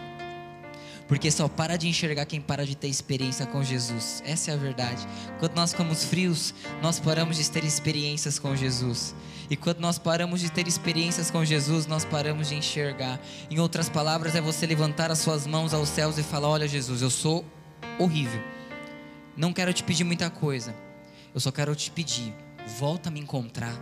Porque 1.13 1.29
só 1.29 1.47
para 1.47 1.77
de 1.77 1.87
enxergar 1.87 2.25
quem 2.25 2.41
para 2.41 2.65
de 2.65 2.75
ter 2.75 2.87
experiência 2.87 3.45
com 3.45 3.63
Jesus. 3.63 4.23
Essa 4.25 4.49
é 4.49 4.53
a 4.55 4.57
verdade. 4.57 5.07
Quando 5.37 5.53
nós 5.53 5.69
ficamos 5.69 6.03
frios, 6.03 6.55
nós 6.81 6.99
paramos 6.99 7.37
de 7.37 7.51
ter 7.51 7.63
experiências 7.63 8.39
com 8.39 8.55
Jesus. 8.55 9.13
E 9.47 9.55
quando 9.55 9.77
nós 9.77 9.99
paramos 9.99 10.41
de 10.41 10.51
ter 10.51 10.67
experiências 10.67 11.29
com 11.29 11.45
Jesus, 11.45 11.85
nós 11.85 12.03
paramos 12.03 12.49
de 12.49 12.55
enxergar. 12.55 13.21
Em 13.47 13.59
outras 13.59 13.89
palavras, 13.89 14.33
é 14.33 14.41
você 14.41 14.65
levantar 14.65 15.11
as 15.11 15.19
suas 15.19 15.45
mãos 15.45 15.71
aos 15.71 15.87
céus 15.87 16.17
e 16.17 16.23
falar: 16.23 16.47
Olha, 16.47 16.67
Jesus, 16.67 17.03
eu 17.03 17.11
sou 17.11 17.45
horrível. 17.99 18.41
Não 19.37 19.53
quero 19.53 19.71
te 19.71 19.83
pedir 19.83 20.03
muita 20.03 20.31
coisa. 20.31 20.73
Eu 21.31 21.39
só 21.39 21.51
quero 21.51 21.75
te 21.75 21.91
pedir: 21.91 22.33
volta 22.79 23.09
a 23.09 23.11
me 23.11 23.19
encontrar. 23.19 23.79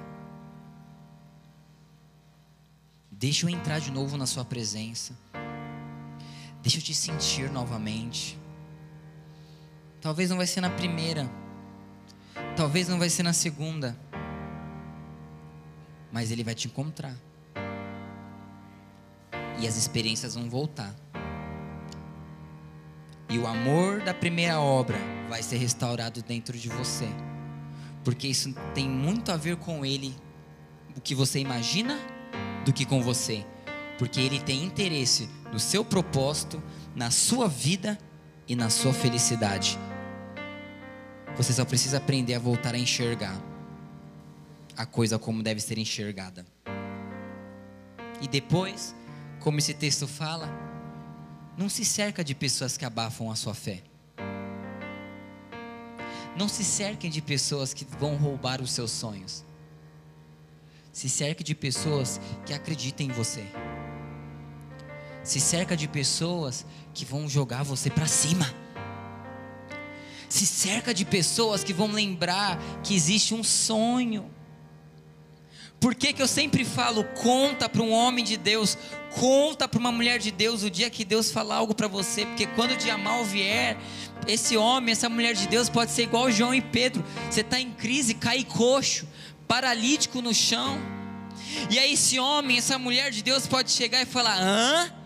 Deixa 3.09 3.45
eu 3.45 3.49
entrar 3.49 3.79
de 3.79 3.89
novo 3.89 4.17
na 4.17 4.25
Sua 4.25 4.43
presença. 4.43 5.15
Deixa 6.61 6.77
eu 6.77 6.81
te 6.81 6.93
sentir 6.93 7.49
novamente. 7.49 8.37
Talvez 9.99 10.29
não 10.29 10.37
vai 10.37 10.45
ser 10.45 10.61
na 10.61 10.69
primeira. 10.69 11.29
Talvez 12.55 12.87
não 12.87 12.99
vai 12.99 13.09
ser 13.09 13.23
na 13.23 13.33
segunda. 13.33 13.97
Mas 16.11 16.31
ele 16.31 16.43
vai 16.43 16.53
te 16.53 16.67
encontrar. 16.67 17.15
E 19.59 19.67
as 19.67 19.75
experiências 19.75 20.35
vão 20.35 20.49
voltar. 20.49 20.95
E 23.27 23.39
o 23.39 23.47
amor 23.47 24.01
da 24.01 24.13
primeira 24.13 24.59
obra 24.59 24.97
vai 25.29 25.41
ser 25.41 25.57
restaurado 25.57 26.21
dentro 26.21 26.57
de 26.57 26.69
você. 26.69 27.07
Porque 28.03 28.27
isso 28.27 28.53
tem 28.75 28.87
muito 28.87 29.31
a 29.31 29.37
ver 29.37 29.55
com 29.55 29.85
ele, 29.85 30.15
o 30.95 31.01
que 31.01 31.15
você 31.15 31.39
imagina, 31.39 31.97
do 32.65 32.73
que 32.73 32.85
com 32.85 33.01
você 33.01 33.45
porque 34.01 34.19
Ele 34.19 34.39
tem 34.39 34.63
interesse 34.63 35.29
no 35.53 35.59
seu 35.59 35.85
propósito, 35.85 36.59
na 36.95 37.11
sua 37.11 37.47
vida 37.47 37.99
e 38.47 38.55
na 38.55 38.67
sua 38.67 38.91
felicidade. 38.91 39.77
Você 41.37 41.53
só 41.53 41.63
precisa 41.63 41.97
aprender 41.97 42.33
a 42.33 42.39
voltar 42.39 42.73
a 42.73 42.79
enxergar 42.79 43.39
a 44.75 44.87
coisa 44.87 45.19
como 45.19 45.43
deve 45.43 45.61
ser 45.61 45.77
enxergada. 45.77 46.43
E 48.19 48.27
depois, 48.27 48.95
como 49.39 49.59
esse 49.59 49.75
texto 49.75 50.07
fala, 50.07 50.49
não 51.55 51.69
se 51.69 51.85
cerca 51.85 52.23
de 52.23 52.33
pessoas 52.33 52.75
que 52.75 52.85
abafam 52.85 53.29
a 53.29 53.35
sua 53.35 53.53
fé. 53.53 53.83
Não 56.35 56.47
se 56.47 56.63
cerquem 56.63 57.11
de 57.11 57.21
pessoas 57.21 57.71
que 57.71 57.85
vão 57.99 58.15
roubar 58.15 58.63
os 58.63 58.71
seus 58.71 58.89
sonhos. 58.89 59.45
Se 60.91 61.07
cerque 61.07 61.43
de 61.43 61.53
pessoas 61.53 62.19
que 62.47 62.51
acreditem 62.51 63.07
em 63.07 63.11
você. 63.11 63.45
Se 65.23 65.39
cerca 65.39 65.77
de 65.77 65.87
pessoas 65.87 66.65
que 66.93 67.05
vão 67.05 67.29
jogar 67.29 67.63
você 67.63 67.89
para 67.89 68.07
cima. 68.07 68.51
Se 70.27 70.45
cerca 70.45 70.93
de 70.93 71.05
pessoas 71.05 71.63
que 71.63 71.73
vão 71.73 71.91
lembrar 71.91 72.57
que 72.83 72.95
existe 72.95 73.33
um 73.33 73.43
sonho. 73.43 74.31
Por 75.79 75.95
que, 75.95 76.13
que 76.13 76.21
eu 76.21 76.27
sempre 76.27 76.63
falo, 76.63 77.03
conta 77.03 77.67
para 77.67 77.81
um 77.81 77.91
homem 77.91 78.23
de 78.23 78.37
Deus, 78.37 78.77
conta 79.19 79.67
para 79.67 79.79
uma 79.79 79.91
mulher 79.91 80.19
de 80.19 80.29
Deus 80.29 80.61
o 80.61 80.69
dia 80.69 80.91
que 80.91 81.03
Deus 81.03 81.31
falar 81.31 81.55
algo 81.55 81.73
para 81.73 81.87
você, 81.87 82.23
porque 82.23 82.45
quando 82.45 82.73
o 82.73 82.77
dia 82.77 82.99
mal 82.99 83.25
vier, 83.25 83.77
esse 84.27 84.55
homem, 84.55 84.91
essa 84.91 85.09
mulher 85.09 85.33
de 85.33 85.47
Deus 85.47 85.69
pode 85.69 85.91
ser 85.91 86.03
igual 86.03 86.31
João 86.31 86.53
e 86.53 86.61
Pedro. 86.61 87.03
Você 87.29 87.41
está 87.41 87.59
em 87.59 87.71
crise, 87.71 88.13
cai 88.13 88.43
coxo, 88.43 89.07
paralítico 89.47 90.21
no 90.21 90.35
chão. 90.35 90.79
E 91.69 91.79
aí 91.79 91.93
esse 91.93 92.19
homem, 92.19 92.59
essa 92.59 92.77
mulher 92.77 93.11
de 93.11 93.23
Deus 93.23 93.47
pode 93.47 93.71
chegar 93.71 94.01
e 94.01 94.05
falar: 94.05 94.37
hã? 94.39 95.00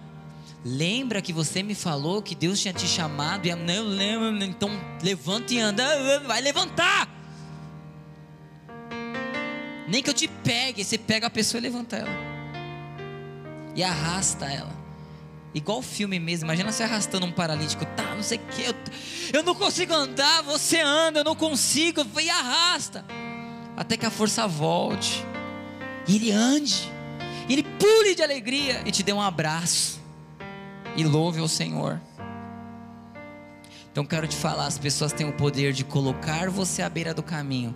Lembra 0.67 1.21
que 1.21 1.31
você 1.31 1.61
me 1.61 1.75
falou 1.75 2.23
que 2.23 2.33
Deus 2.33 2.59
tinha 2.59 2.73
te 2.73 2.87
chamado 2.87 3.45
e 3.45 3.51
eu 3.51 3.55
não 3.55 3.83
lembro, 3.83 4.43
então 4.43 4.67
levanta 5.03 5.53
e 5.53 5.59
anda, 5.59 6.19
vai 6.21 6.41
levantar. 6.41 7.07
Nem 9.87 10.01
que 10.01 10.09
eu 10.09 10.13
te 10.13 10.27
pegue, 10.27 10.83
você 10.83 10.97
pega 10.97 11.27
a 11.27 11.29
pessoa 11.29 11.59
e 11.59 11.61
levanta 11.61 11.97
ela. 11.97 12.09
e 13.75 13.83
arrasta 13.83 14.45
ela. 14.45 14.73
Igual 15.53 15.83
filme 15.83 16.19
mesmo, 16.19 16.47
imagina 16.47 16.71
você 16.71 16.81
arrastando 16.81 17.27
um 17.27 17.31
paralítico, 17.31 17.85
tá, 17.95 18.15
não 18.15 18.23
sei 18.23 18.39
o 18.39 18.41
que, 18.47 18.63
eu, 18.63 18.73
eu 19.33 19.43
não 19.43 19.53
consigo 19.53 19.93
andar, 19.93 20.41
você 20.41 20.79
anda, 20.81 21.19
eu 21.19 21.23
não 21.23 21.35
consigo, 21.35 22.05
e 22.19 22.29
arrasta, 22.29 23.05
até 23.77 23.95
que 23.95 24.05
a 24.05 24.09
força 24.09 24.47
volte, 24.47 25.23
e 26.07 26.15
ele 26.15 26.31
ande, 26.31 26.91
e 27.47 27.53
ele 27.53 27.63
pule 27.63 28.15
de 28.15 28.23
alegria. 28.23 28.81
E 28.85 28.91
te 28.91 29.03
dê 29.03 29.13
um 29.13 29.21
abraço, 29.21 30.01
e 30.95 31.03
louve 31.03 31.39
ao 31.39 31.47
Senhor. 31.47 31.99
Então 33.91 34.05
quero 34.05 34.27
te 34.27 34.35
falar, 34.35 34.65
as 34.65 34.77
pessoas 34.77 35.13
têm 35.13 35.25
o 35.25 35.31
poder 35.31 35.71
de 35.71 35.85
colocar 35.85 36.49
você 36.49 36.81
à 36.81 36.89
beira 36.89 37.13
do 37.13 37.23
caminho, 37.23 37.73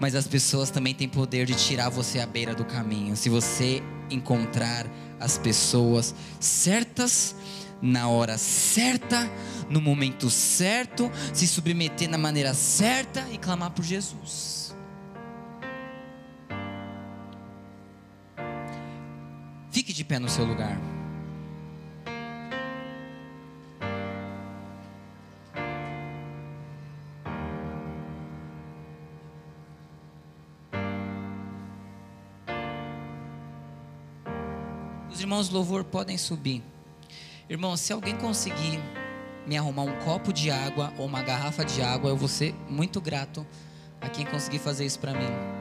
mas 0.00 0.16
as 0.16 0.26
pessoas 0.26 0.68
também 0.68 0.92
têm 0.92 1.08
poder 1.08 1.46
de 1.46 1.54
tirar 1.54 1.88
você 1.88 2.18
à 2.18 2.26
beira 2.26 2.54
do 2.54 2.64
caminho. 2.64 3.16
Se 3.16 3.28
você 3.28 3.80
encontrar 4.10 4.84
as 5.20 5.38
pessoas 5.38 6.12
certas, 6.40 7.36
na 7.80 8.08
hora 8.08 8.36
certa, 8.36 9.30
no 9.68 9.80
momento 9.80 10.28
certo, 10.28 11.10
se 11.32 11.46
submeter 11.46 12.10
na 12.10 12.18
maneira 12.18 12.52
certa 12.52 13.24
e 13.30 13.38
clamar 13.38 13.70
por 13.70 13.84
Jesus. 13.84 14.74
Fique 19.70 19.92
de 19.92 20.04
pé 20.04 20.18
no 20.18 20.28
seu 20.28 20.44
lugar. 20.44 20.99
Irmãos 35.30 35.48
louvor 35.48 35.84
podem 35.84 36.18
subir. 36.18 36.60
Irmão, 37.48 37.76
se 37.76 37.92
alguém 37.92 38.16
conseguir 38.16 38.80
me 39.46 39.56
arrumar 39.56 39.84
um 39.84 39.96
copo 40.00 40.32
de 40.32 40.50
água 40.50 40.92
ou 40.98 41.06
uma 41.06 41.22
garrafa 41.22 41.64
de 41.64 41.80
água, 41.80 42.10
eu 42.10 42.16
vou 42.16 42.26
ser 42.26 42.52
muito 42.68 43.00
grato 43.00 43.46
a 44.00 44.08
quem 44.08 44.26
conseguir 44.26 44.58
fazer 44.58 44.86
isso 44.86 44.98
para 44.98 45.12
mim. 45.12 45.59